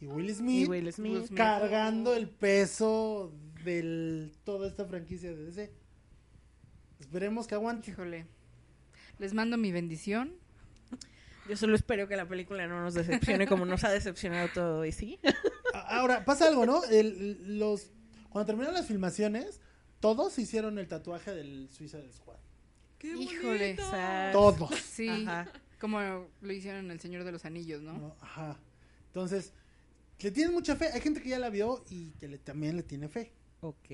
[0.00, 1.12] y Will Smith, Y Will Smith.
[1.14, 1.38] Will Smith.
[1.38, 3.32] cargando el peso
[3.64, 5.72] de toda esta franquicia de DC.
[7.00, 7.90] Esperemos que aguante.
[7.90, 8.26] Híjole.
[9.18, 10.34] Les mando mi bendición.
[11.48, 14.90] Yo solo espero que la película no nos decepcione como nos ha decepcionado todo y
[14.92, 15.20] sí.
[15.74, 16.82] Ahora, pasa algo, ¿no?
[16.84, 17.92] El- los,
[18.30, 19.60] cuando terminaron las filmaciones,
[20.00, 22.36] todos hicieron el tatuaje del Suicide Squad.
[23.02, 23.76] Híjole.
[24.32, 24.74] Todos.
[24.80, 25.08] Sí.
[25.08, 25.50] Ajá.
[25.80, 26.00] Como
[26.40, 27.92] lo hicieron en El Señor de los Anillos, ¿no?
[27.92, 28.16] ¿no?
[28.20, 28.58] Ajá.
[29.08, 29.52] Entonces,
[30.20, 30.88] le tienen mucha fe.
[30.92, 33.32] Hay gente que ya la vio y que le, también le tiene fe.
[33.60, 33.90] Ok.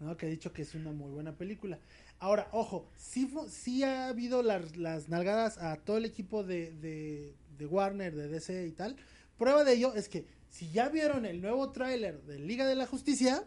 [0.00, 0.16] ¿no?
[0.16, 1.78] Que ha dicho que es una muy buena película.
[2.18, 7.34] Ahora, ojo, sí, sí ha habido las, las nalgadas a todo el equipo de, de,
[7.56, 8.96] de Warner, de DC y tal.
[9.38, 12.86] Prueba de ello es que si ya vieron el nuevo tráiler de Liga de la
[12.86, 13.44] Justicia,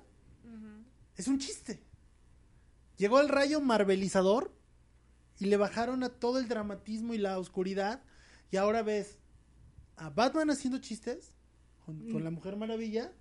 [1.16, 1.84] es un chiste.
[2.98, 4.54] Llegó el rayo marvelizador
[5.40, 8.02] y le bajaron a todo el dramatismo y la oscuridad.
[8.52, 9.18] Y ahora ves
[9.96, 11.34] a Batman haciendo chistes
[11.86, 13.12] con, con la Mujer Maravilla.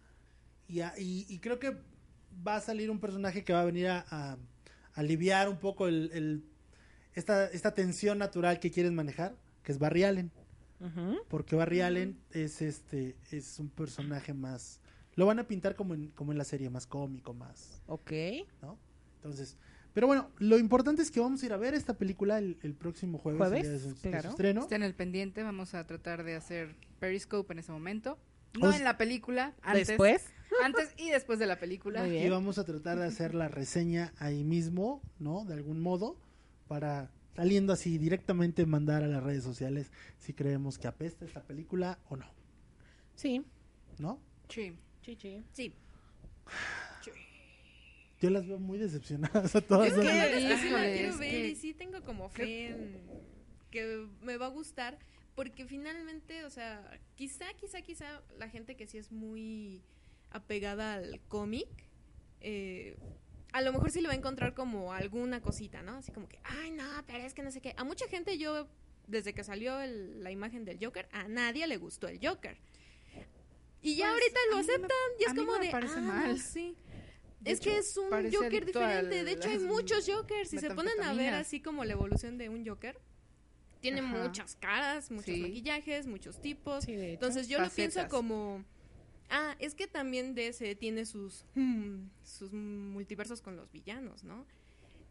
[0.68, 1.76] Y, a- y- y creo que
[2.46, 4.38] va a salir un personaje que va a venir a, a
[4.94, 6.44] aliviar un poco el, el-
[7.14, 10.30] esta, esta tensión natural que quieren manejar, que es Barry Allen.
[11.28, 14.80] Porque Barry Allen es este es un personaje más
[15.14, 18.10] lo van a pintar como en, como en la serie más cómico más Ok.
[18.62, 18.78] ¿no?
[19.22, 19.56] Entonces
[19.94, 22.74] pero bueno lo importante es que vamos a ir a ver esta película el, el
[22.74, 24.30] próximo jueves, Jueves, el su- claro.
[24.30, 28.18] estreno Estén al pendiente, vamos a tratar de hacer Periscope en ese momento.
[28.58, 30.26] No en la película, antes, Después.
[30.64, 32.06] antes y después de la película.
[32.06, 36.16] Y vamos a tratar de hacer la reseña ahí mismo no de algún modo
[36.68, 41.98] para saliendo así directamente mandar a las redes sociales si creemos que apesta esta película
[42.08, 42.26] o no
[43.14, 43.44] Sí.
[43.98, 44.18] no
[44.48, 44.74] Sí.
[45.02, 45.42] Chichi.
[45.52, 45.74] Sí.
[48.22, 50.10] Yo las veo muy decepcionadas a todas Es que, ¿no?
[50.10, 53.00] es que sí la quiero es ver que- y sí tengo como fe en
[53.70, 54.98] que me va a gustar
[55.34, 59.82] porque finalmente, o sea, quizá, quizá, quizá la gente que sí es muy
[60.30, 61.68] apegada al cómic,
[62.40, 62.96] eh,
[63.52, 65.96] a lo mejor sí le va a encontrar como alguna cosita, ¿no?
[65.96, 67.74] Así como que, ay, no, pero es que no sé qué.
[67.76, 68.68] A mucha gente yo,
[69.06, 72.56] desde que salió el- la imagen del Joker, a nadie le gustó el Joker.
[73.82, 75.72] Y ya Pues, ahorita lo me- aceptan y a es mí no como me de,
[75.72, 76.38] parece ah, mal.
[76.38, 76.76] sí.
[77.44, 79.24] Es que es un Joker diferente.
[79.24, 80.50] De hecho, hay muchos Jokers.
[80.50, 82.98] Si se ponen a ver así como la evolución de un Joker,
[83.80, 84.22] tiene Ajá.
[84.24, 85.40] muchas caras, muchos Sí.
[85.40, 86.84] maquillajes, muchos tipos.
[86.84, 87.14] Sí, de hecho.
[87.14, 88.64] Entonces yo lo pienso como...
[89.28, 94.46] Ah, es que también DC tiene sus, hmm, sus multiversos con los villanos, ¿no?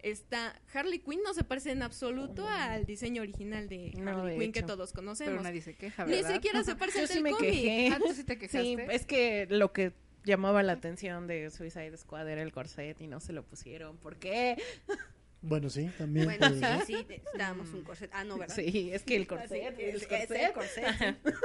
[0.04, 4.40] Está Harley Quinn no se parece en absoluto al diseño original de No, Harley de
[4.44, 5.44] Quinn que todos Pero conocemos.
[5.44, 7.38] nadie se queja, Ni siquiera se parece al sí cómic.
[7.40, 7.90] quejé.
[7.94, 8.62] Ah, ¿tú sí te quejaste?
[8.64, 13.07] Sí, es que lo que llamaba la atención de Suicide Squad era el corset y
[13.07, 13.97] no se lo pusieron.
[13.97, 14.61] ¿Por qué?
[15.41, 16.86] bueno sí también Bueno, puede ser.
[16.86, 18.09] sí, sí, necesitábamos un corset.
[18.13, 18.55] Ah, no, ¿verdad?
[18.55, 19.51] Sí, es que el Sí, corset.
[19.80, 21.17] es- el es el corset.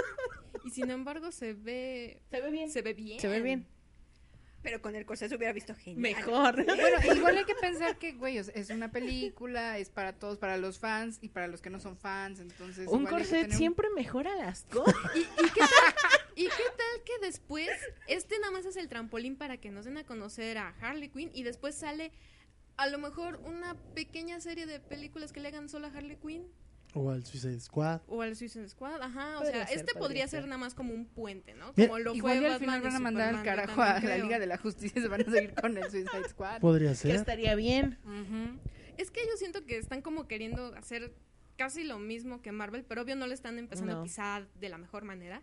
[0.65, 2.21] Y sin embargo se ve...
[2.29, 2.71] Se ve bien.
[2.71, 3.21] Se ve bien.
[3.21, 3.67] Se ve bien.
[4.63, 6.01] Pero con el corset se hubiera visto genial.
[6.01, 6.65] Mejor.
[6.65, 10.81] Bueno, igual hay que pensar que, güey, es una película, es para todos, para los
[10.81, 12.89] fans y para los que no son fans, entonces...
[12.89, 14.97] Un corset un- siempre mejora las cosas.
[15.15, 17.69] ¿Y, y qué tal, ¿Y qué tal que después
[18.07, 21.31] este nada más es el trampolín para que nos den a conocer a Harley Quinn
[21.35, 22.13] y después sale
[22.77, 26.47] a lo mejor una pequeña serie de películas que le hagan solo a Harley Quinn
[26.95, 29.01] o al Suicide Squad o al Suicide Squad?
[29.03, 30.49] Ajá, o Podría sea, ser, este podría ser ser.
[30.49, 31.73] nada más como un puente, ¿no?
[31.75, 34.19] Como lo Igual fue y al Batman final van a mandar al carajo a la.
[34.19, 36.61] Liga de la Justicia y se van a seguir con el Suicide Squad.
[36.61, 37.99] podría que ser estaría bien.
[38.99, 41.15] Es que yo siento que están como queriendo hacer
[41.57, 44.03] casi lo mismo que Marvel, pero obvio no le están empezando No.
[44.03, 45.43] pisar de la mejor manera.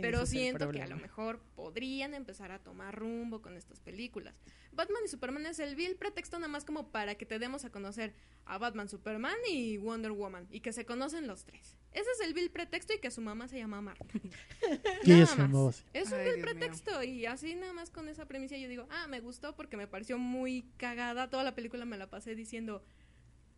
[0.00, 4.34] Pero siento que a lo mejor podrían empezar a tomar rumbo con estas películas.
[4.72, 7.70] Batman y Superman es el vil pretexto nada más como para que te demos a
[7.70, 11.76] conocer a Batman, Superman y Wonder Woman y que se conocen los tres.
[11.92, 14.04] Ese es el vil pretexto y que su mamá se llama Marta.
[15.06, 15.84] Nada más.
[15.92, 16.44] Es un Ay, vil Dios mío.
[16.44, 19.86] pretexto y así nada más con esa premisa yo digo, ah, me gustó porque me
[19.86, 21.30] pareció muy cagada.
[21.30, 22.84] Toda la película me la pasé diciendo,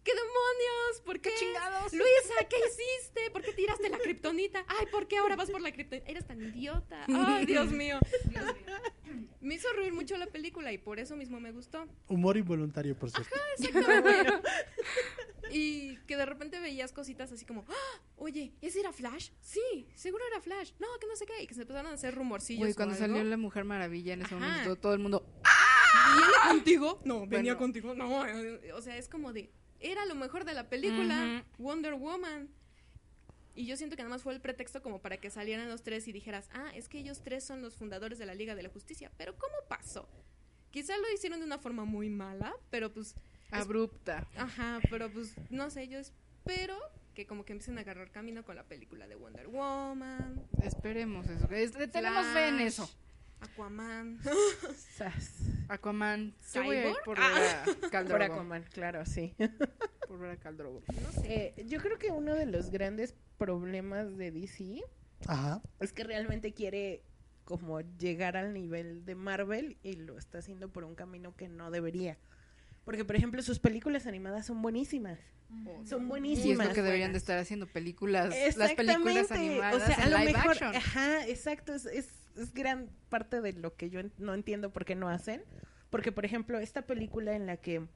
[0.09, 1.01] ¿qué demonios?
[1.05, 1.31] ¿Por qué?
[1.39, 1.93] chingados?
[1.93, 3.31] Luisa, ¿qué hiciste?
[3.31, 4.65] ¿Por qué tiraste la kriptonita?
[4.67, 6.11] Ay, ¿por qué ahora vas por la kriptonita?
[6.11, 7.05] Eres tan idiota.
[7.09, 7.99] Ay, Dios mío.
[9.41, 11.87] Me hizo reír mucho la película y por eso mismo me gustó.
[12.09, 13.35] Humor involuntario, por cierto.
[13.59, 14.33] Exactamente.
[15.51, 19.31] y que de repente veías cositas así como, "Ah, oye, ¿ese era Flash?
[19.41, 20.73] Sí, seguro era Flash.
[20.79, 21.43] No, que no sé qué.
[21.43, 22.71] Y que se empezaron a hacer rumorcillos.
[22.71, 23.07] O cuando algo.
[23.07, 24.47] salió La Mujer Maravilla en ese Ajá.
[24.47, 25.27] momento, todo el mundo...
[26.17, 26.99] ¿Viene contigo?
[27.05, 27.59] No, venía Bueno.
[27.59, 27.95] contigo.
[27.95, 29.51] No, eh, o sea, es como de,
[29.81, 32.49] era lo mejor de la película, Wonder Woman.
[33.55, 36.07] Y yo siento que nada más fue el pretexto como para que salieran los tres
[36.07, 38.69] y dijeras, ah, es que ellos tres son los fundadores de la Liga de la
[38.69, 39.11] Justicia.
[39.17, 40.09] Pero ¿cómo pasó?
[40.71, 43.15] Quizá lo hicieron de una forma muy mala, pero pues,
[43.51, 44.29] Abrupta.
[44.37, 46.79] ajá, pero pues, no sé, yo espero
[47.15, 50.47] que como que empiecen a agarrar camino con la película de Wonder Woman.
[50.63, 51.49] Esperemos eso.
[51.51, 52.89] Es- tenemos fe en eso.
[53.41, 54.19] Aquaman.
[54.97, 55.31] Sas.
[55.69, 56.35] Aquaman.
[56.55, 57.05] Yo voy a ir ¿Cyborg?
[57.05, 57.65] por Ah.
[58.09, 59.35] Por Aquaman, claro, sí.
[60.09, 60.83] Por ver a.
[61.03, 61.55] No sé.
[61.57, 64.83] Eh, yo creo que uno de los grandes problemas de DC
[65.27, 65.63] Ajá.
[65.81, 67.03] es que realmente quiere
[67.45, 71.71] como llegar al nivel de Marvel y lo está haciendo por un camino que no
[71.71, 72.19] debería.
[72.85, 75.19] Porque, por ejemplo, sus películas animadas son buenísimas.
[75.87, 76.69] Son Y es buenísimas.
[76.69, 80.19] lo que deberían de estar haciendo películas, las películas animadas o sea, a en lo
[80.19, 80.75] live mejor, action.
[80.77, 82.09] ajá, exacto, es, es,
[82.39, 85.43] es gran parte de lo que yo no entiendo por qué no hacen.
[85.91, 87.87] Porque, por ejemplo, esta película en la que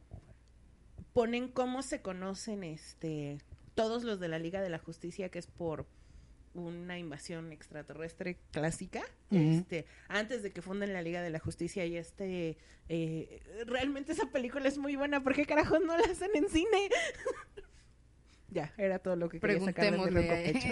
[1.12, 3.38] ponen cómo se conocen este
[3.74, 5.86] todos los de la Liga de la Justicia, que es por
[6.54, 11.96] una invasión extraterrestre clásica, este, antes de que funden la Liga de la Justicia y
[11.96, 12.58] este,
[12.90, 16.90] eh, realmente esa película es muy buena, ¿por qué carajos no la hacen en cine?
[18.52, 20.68] ya, era todo lo que quería sacar de mi Preguntémosle ronco a pecho.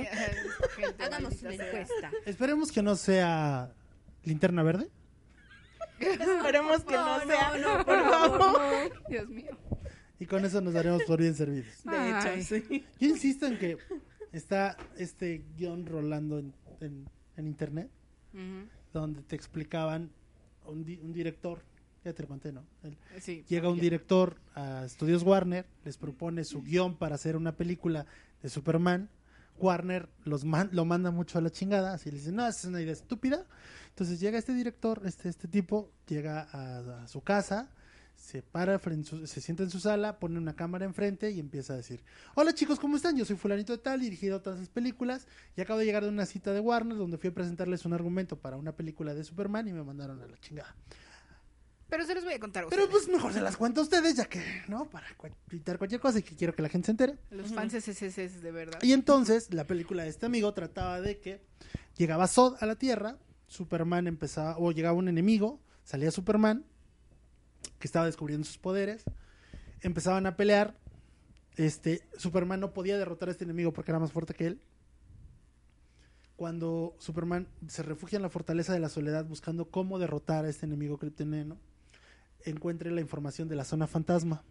[1.10, 2.10] maldita una encuesta.
[2.26, 3.72] Esperemos que no sea
[4.24, 4.88] Linterna Verde.
[5.98, 8.92] Esperemos que no, No, sea, no, no, por favor.
[9.08, 9.56] Dios mío.
[10.18, 11.82] Y con eso nos daremos por bien servidos.
[11.84, 12.40] De Ay.
[12.40, 12.84] hecho, sí.
[12.98, 13.78] Yo insisto en que
[14.32, 17.90] está este guion rolando en, en- en internet,
[18.92, 20.10] donde te explicaban
[20.64, 21.62] un, di- un director,
[22.04, 22.64] ya te lo conté, ¿no?
[23.20, 23.44] Sí.
[23.48, 28.06] llega un director a Estudios Warner, les propone su guion para hacer una película
[28.42, 29.08] de Superman.
[29.58, 32.64] Warner los man- lo manda mucho a la chingada, así le dice, no, esa es
[32.64, 33.44] una idea estúpida.
[33.90, 37.68] Entonces llega este director, este, este tipo, llega a, a su casa,
[38.16, 41.76] se para, frente- se sienta en su sala, pone una cámara enfrente y empieza a
[41.76, 42.02] decir,
[42.34, 43.18] hola chicos, ¿cómo están?
[43.18, 45.26] Yo soy fulanito de tal, dirigido a todas las películas
[45.56, 48.38] y acabo de llegar de una cita de Warner donde fui a presentarles un argumento
[48.38, 50.74] para una película de Superman y me mandaron a la chingada.
[51.90, 53.04] Pero se los voy a contar a Pero ustedes.
[53.04, 54.88] pues mejor se las cuento a ustedes, ya que, ¿no?
[54.88, 55.06] Para
[55.50, 57.18] evitar cualquier cosa y que quiero que la gente se entere.
[57.30, 58.78] Los fans SSS de verdad.
[58.82, 61.42] Y entonces, la película de este amigo trataba de que
[61.96, 63.18] llegaba Zod a la Tierra,
[63.48, 66.64] Superman empezaba, o llegaba un enemigo, salía Superman,
[67.78, 69.02] que estaba descubriendo sus poderes,
[69.80, 70.78] empezaban a pelear,
[71.56, 74.60] este, Superman no podía derrotar a este enemigo porque era más fuerte que él.
[76.36, 80.64] Cuando Superman se refugia en la fortaleza de la soledad buscando cómo derrotar a este
[80.64, 81.58] enemigo kryptoniano,
[82.44, 84.42] encuentra la información de la zona fantasma.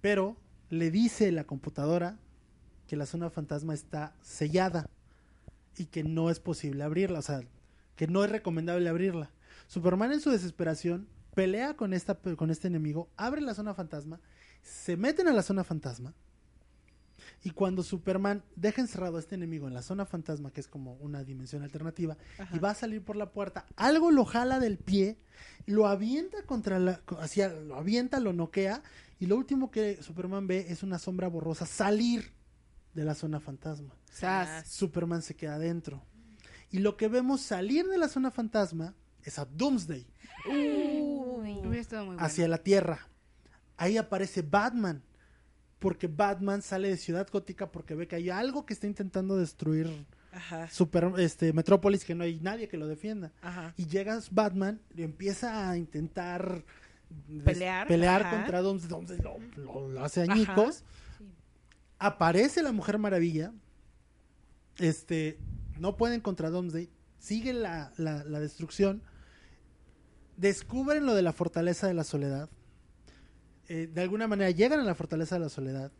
[0.00, 0.36] Pero
[0.70, 2.18] le dice la computadora
[2.86, 4.88] que la zona fantasma está sellada
[5.76, 7.42] y que no es posible abrirla, o sea,
[7.96, 9.30] que no es recomendable abrirla.
[9.66, 14.20] Superman en su desesperación pelea con esta con este enemigo, abre la zona fantasma,
[14.62, 16.14] se meten a la zona fantasma
[17.46, 20.94] y cuando Superman deja encerrado a este enemigo en la zona fantasma, que es como
[20.94, 22.16] una dimensión alternativa,
[22.52, 25.16] y va a salir por la puerta, algo lo jala del pie,
[25.64, 28.82] lo avienta contra la, hacia, lo avienta, lo noquea,
[29.20, 32.32] y lo último que Superman ve es una sombra borrosa salir
[32.94, 33.94] de la zona fantasma.
[34.10, 34.66] Sas.
[34.66, 36.02] Superman se queda adentro.
[36.72, 38.92] Y lo que vemos salir de la zona fantasma
[39.22, 40.04] es a Doomsday
[40.46, 41.60] muy
[42.06, 42.24] bueno.
[42.24, 43.06] hacia la Tierra.
[43.76, 45.04] Ahí aparece Batman.
[45.78, 50.06] Porque Batman sale de Ciudad Gótica porque ve que hay algo que está intentando destruir
[50.32, 53.32] Ajá, Super, este, Metrópolis, que no hay nadie que lo defienda.
[53.42, 53.72] ajá.
[53.76, 56.62] Y llega Batman y empieza a intentar
[57.44, 58.88] Pelear, pelear contra Doomsday.
[58.90, 60.82] Doomsday lo, lo- lo hace añicos.
[61.98, 63.52] Aparece la Mujer Maravilla.
[64.78, 65.38] Este,
[65.78, 66.90] no pueden contra Doomsday.
[67.18, 69.02] Sigue la, la- la destrucción.
[70.36, 72.50] Descubren lo de la fortaleza de la soledad.
[73.68, 75.92] Eh, de alguna manera llegan a la fortaleza de la soledad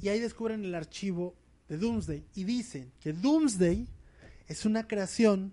[0.00, 1.34] y ahí descubren el archivo
[1.68, 3.86] de Doomsday y dicen que Doomsday
[4.48, 5.52] es una creación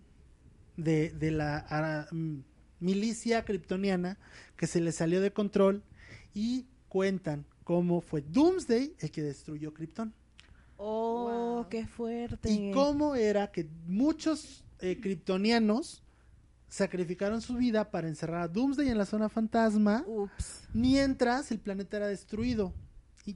[0.77, 2.39] de, de la ah, mm,
[2.79, 4.17] milicia kryptoniana
[4.55, 5.83] que se le salió de control
[6.33, 10.13] y cuentan cómo fue Doomsday el que destruyó Krypton.
[10.77, 11.69] Oh, Wow.
[11.69, 12.49] qué fuerte.
[12.51, 16.01] Y cómo era que muchos eh, kryptonianos
[16.69, 20.67] sacrificaron su vida para encerrar a Doomsday en la zona fantasma Ups.
[20.73, 22.73] mientras el planeta era destruido.
[23.25, 23.35] Y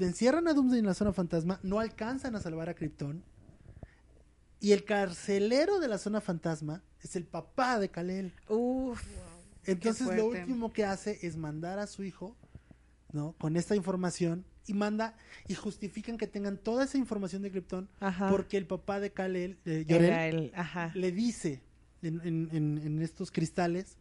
[0.00, 3.22] encierran a Doomsday en la zona fantasma, no alcanzan a salvar a Krypton.
[4.58, 8.32] Y el carcelero de la zona fantasma es el papá de Kal-El.
[8.48, 9.02] Uf.
[9.64, 12.36] Entonces lo último que hace es mandar a su hijo,
[13.12, 13.34] ¿no?
[13.38, 15.14] Con esta información y manda
[15.46, 18.28] y justifican que tengan toda esa información de Krypton Ajá.
[18.30, 20.90] porque el papá de Kal-El, de Jor-El, Era el, ajá.
[20.94, 21.62] le dice
[22.02, 23.96] en, en- en- en estos cristales,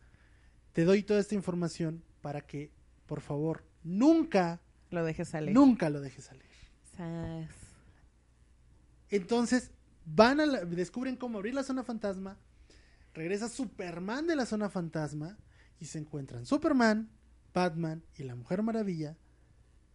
[0.73, 2.71] te doy toda esta información para que,
[3.05, 5.53] por favor, nunca, Lo dejes salir.
[5.53, 6.45] nunca lo dejes salir.
[6.97, 7.49] Sas.
[9.09, 9.71] Entonces,
[10.05, 12.37] van a la- descubren cómo abrir la zona fantasma,
[13.13, 15.37] regresa Superman de la zona fantasma
[15.79, 17.09] y se encuentran Superman,
[17.53, 19.15] Batman y la Mujer Maravilla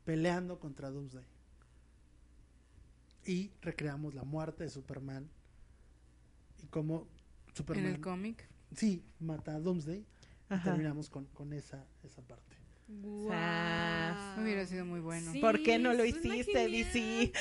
[0.04, 1.24] peleando contra Doomsday.
[3.26, 5.28] Y recreamos la muerte de Superman
[6.62, 7.06] y cómo
[7.68, 8.48] En el cómic.
[8.74, 10.04] sí, mata a Doomsday.
[10.48, 10.64] Ajá.
[10.64, 12.56] terminamos con, con esa, esa parte.
[13.28, 14.38] Sas.
[14.38, 15.30] Hubiera sido muy bueno.
[15.32, 16.68] Sí, ¿Por qué no lo hiciste.
[16.68, 17.32] DC?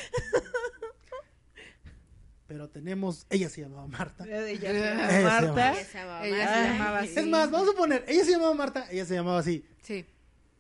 [2.48, 4.24] Pero tenemos, ella se llamaba Marta.
[4.26, 5.72] Ella, Ella Marta.
[5.74, 6.64] Ella se llamaba Ella Marta.
[6.64, 7.14] se llamaba así.
[7.20, 9.66] Es más, vamos a poner, ella se llamaba Marta, ella se llamaba así.
[9.84, 10.06] Sí.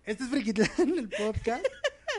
[0.06, 1.66] Este es Frikitlán, el podcast.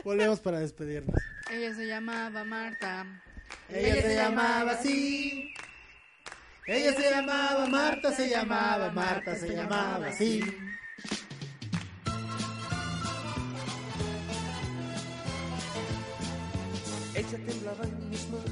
[0.03, 1.15] Volvemos para despedirnos.
[1.51, 3.23] Ella se llamaba Marta.
[3.69, 5.53] Ella se llamaba así.
[6.71, 10.39] Ella se llamaba Marta, se llamaba Marta, se llamaba así.
[17.13, 18.45] Ella temblaba en mis manos,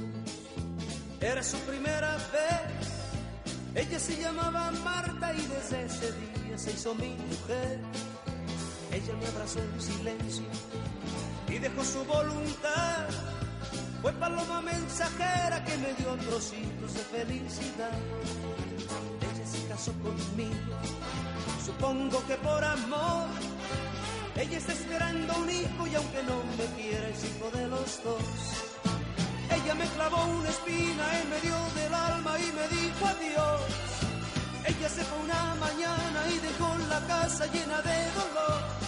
[1.22, 3.88] era su primera vez.
[3.88, 7.80] Ella se llamaba Marta y desde ese día se hizo mi mujer.
[8.91, 10.45] Ella me abrazó en silencio
[11.47, 13.28] y dejó su voluntad.
[14.02, 17.91] Fue paloma mensajera que me dio trocitos de felicidad.
[19.22, 20.76] Ella se casó conmigo,
[21.66, 23.28] supongo que por amor.
[24.38, 28.24] Ella está esperando un hijo y aunque no me quiera es hijo de los dos.
[29.52, 33.62] Ella me clavó una espina en medio del alma y me dijo adiós.
[34.66, 38.78] Ella se fue una mañana y dejó la casa llena de dolor.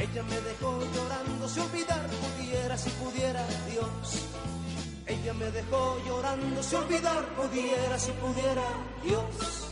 [0.00, 4.24] Ella me dejó llorando, si olvidar pudiera, si pudiera Dios.
[5.06, 8.62] Ella me dejó llorando, si olvidar pudiera, si pudiera
[9.04, 9.70] Dios.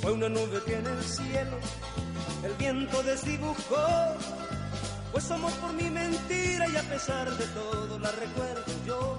[0.00, 1.58] Fue una nube que en el cielo
[2.44, 3.86] el viento desdibujó.
[5.10, 9.18] Pues amor por mi mentira y a pesar de todo la recuerdo yo.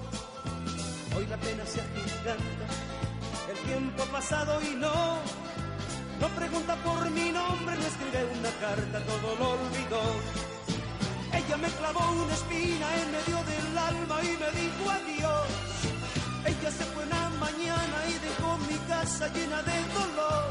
[1.18, 2.66] Hoy la pena se agiganta,
[3.52, 5.20] el tiempo ha pasado y no.
[6.22, 10.04] No pregunta por mi nombre, no escribe una carta, todo lo olvidó.
[11.34, 15.48] Ella me clavó una espina en medio del alma y me dijo adiós.
[16.46, 20.46] Ella se fue una mañana y dejó mi casa llena de dolor.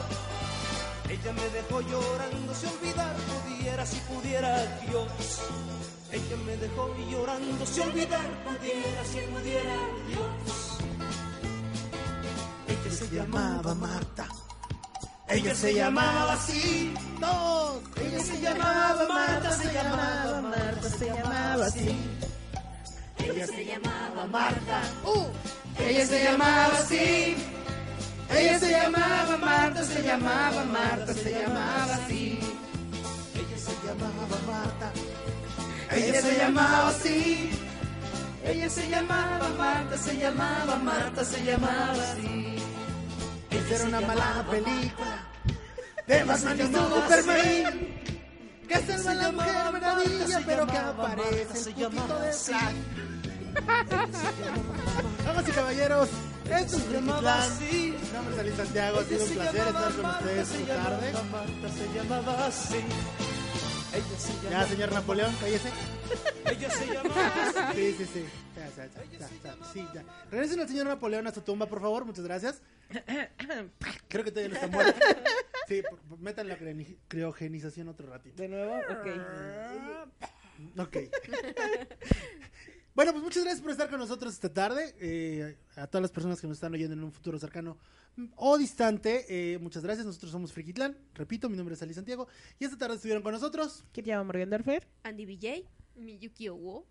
[1.08, 5.08] Ella me dejó llorando, si olvidar pudiera, si pudiera Dios.
[6.10, 9.76] Ella me dejó llorando, si olvidar pudiera, si pudiera
[10.08, 10.78] Dios.
[12.66, 14.49] Ella se llamaba Marta.
[15.30, 16.92] Ella se llamaba así.
[17.20, 17.82] Todos.
[18.02, 21.96] Ella se llamaba Marta, se llamaba Marta, se llamaba así.
[23.18, 24.82] Ella se llamaba Marta.
[25.78, 27.36] Ella se llamaba así.
[28.30, 32.38] Ella se llamaba Marta, se llamaba Marta, se llamaba así.
[33.34, 34.92] Ella se llamaba Marta.
[35.90, 37.50] Ella se llamaba así.
[38.44, 42.59] Ella se llamaba Marta, se llamaba Marta, se llamaba así.
[43.50, 45.26] Esa era una mala película.
[46.06, 48.00] De Batman y Superman.
[48.68, 52.74] Que salva a la mujer maravilla, pero que aparece el putito de Flash.
[55.24, 56.08] Damas y caballeros,
[56.44, 57.58] esto es Frikitlán.
[57.60, 61.12] Mi nombre es Ali Santiago, ha sido un placer estar con ustedes esta tarde.
[64.50, 65.70] Ya, señor Napoleón, cállese.
[66.46, 66.84] Ella se
[67.74, 68.24] Sí, sí, sí.
[68.56, 70.04] Ya, ya, ya, ya, ya, sí, ya.
[70.30, 72.04] Regresen al señor Napoleón a su tumba, por favor.
[72.04, 72.62] Muchas gracias.
[74.08, 75.00] Creo que todavía no está muerto.
[75.68, 75.82] Sí,
[76.18, 78.42] metan la criogeni- criogenización otro ratito.
[78.42, 79.06] De nuevo, ok.
[80.78, 80.96] Ok.
[82.94, 84.94] Bueno, pues muchas gracias por estar con nosotros esta tarde.
[85.00, 87.78] Eh, a todas las personas que nos están oyendo en un futuro cercano
[88.36, 90.06] o distante, eh, muchas gracias.
[90.06, 90.96] Nosotros somos Frikitlán.
[91.14, 92.28] Repito, mi nombre es Ali Santiago.
[92.58, 93.84] Y esta tarde estuvieron con nosotros.
[93.92, 94.86] ¿Quién llama Morgan Dorfer?
[95.02, 95.64] Andy BJ.
[95.96, 96.86] Miyuki Owo.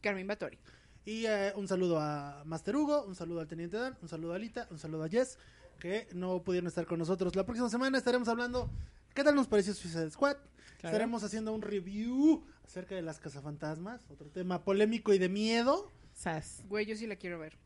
[0.00, 0.58] Carmen Batori.
[1.06, 4.36] Y eh, un saludo a Master Hugo, un saludo al Teniente Dan, un saludo a
[4.36, 5.38] Alita, un saludo a Jess,
[5.78, 7.36] que no pudieron estar con nosotros.
[7.36, 8.70] La próxima semana estaremos hablando
[9.14, 10.36] qué tal nos pareció Suicide Squad.
[10.76, 15.90] Estaremos haciendo un review acerca de las cazafantasmas, otro tema polémico y de miedo.
[16.12, 16.62] Sas.
[16.68, 17.56] Güey, yo sí la quiero ver.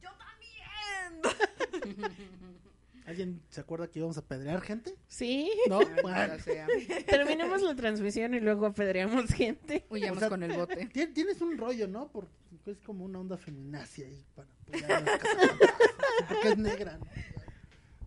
[3.09, 4.95] ¿Alguien se acuerda que íbamos a pedrear gente?
[5.07, 5.51] Sí.
[5.69, 6.39] No, bueno.
[6.41, 6.67] sea.
[7.07, 9.87] Terminamos la transmisión y luego apedreamos gente.
[9.89, 10.87] Huyamos O sea, con el bote.
[10.91, 12.09] Tien- Tienes un rollo, ¿no?
[12.13, 12.31] Porque
[12.67, 15.21] es como una onda feminacia ahí para apoyar a las.
[16.29, 17.07] Porque es negra, ¿no?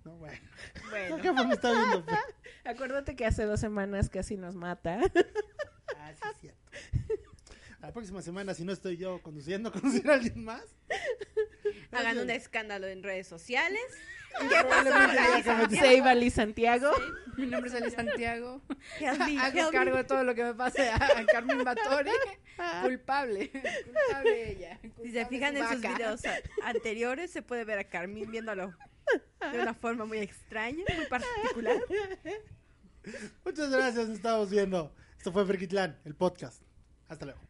[0.06, 0.38] No, bueno.
[0.92, 2.04] Bueno, ¿Qué me está viendo?
[2.04, 2.18] Fe?
[2.66, 5.00] acuérdate que hace dos semanas casi nos mata.
[5.98, 6.72] Ah, sí, es cierto.
[7.82, 10.64] La próxima semana, si no estoy yo conduciendo, conducir a alguien más.
[11.92, 13.82] Hagan un escándalo en redes sociales.
[14.38, 16.92] Probablemente ya cometió- Seibali Santiago.
[17.38, 18.62] Mi nombre es Ali Santiago.
[19.42, 22.12] Hago cargo de todo lo que me pase a, a Carmen Batori.
[22.84, 23.50] Culpable.
[23.52, 24.80] Culpable ella.
[25.04, 26.22] Si se fijan su en sus videos
[26.64, 28.74] anteriores, se puede ver a Carmín viéndolo
[29.52, 31.78] de una forma muy extraña, muy particular.
[33.44, 34.96] Muchas gracias, nos estamos viendo.
[35.18, 36.62] Esto fue Ferquitlán, el podcast.
[37.10, 37.42] Hasta luego.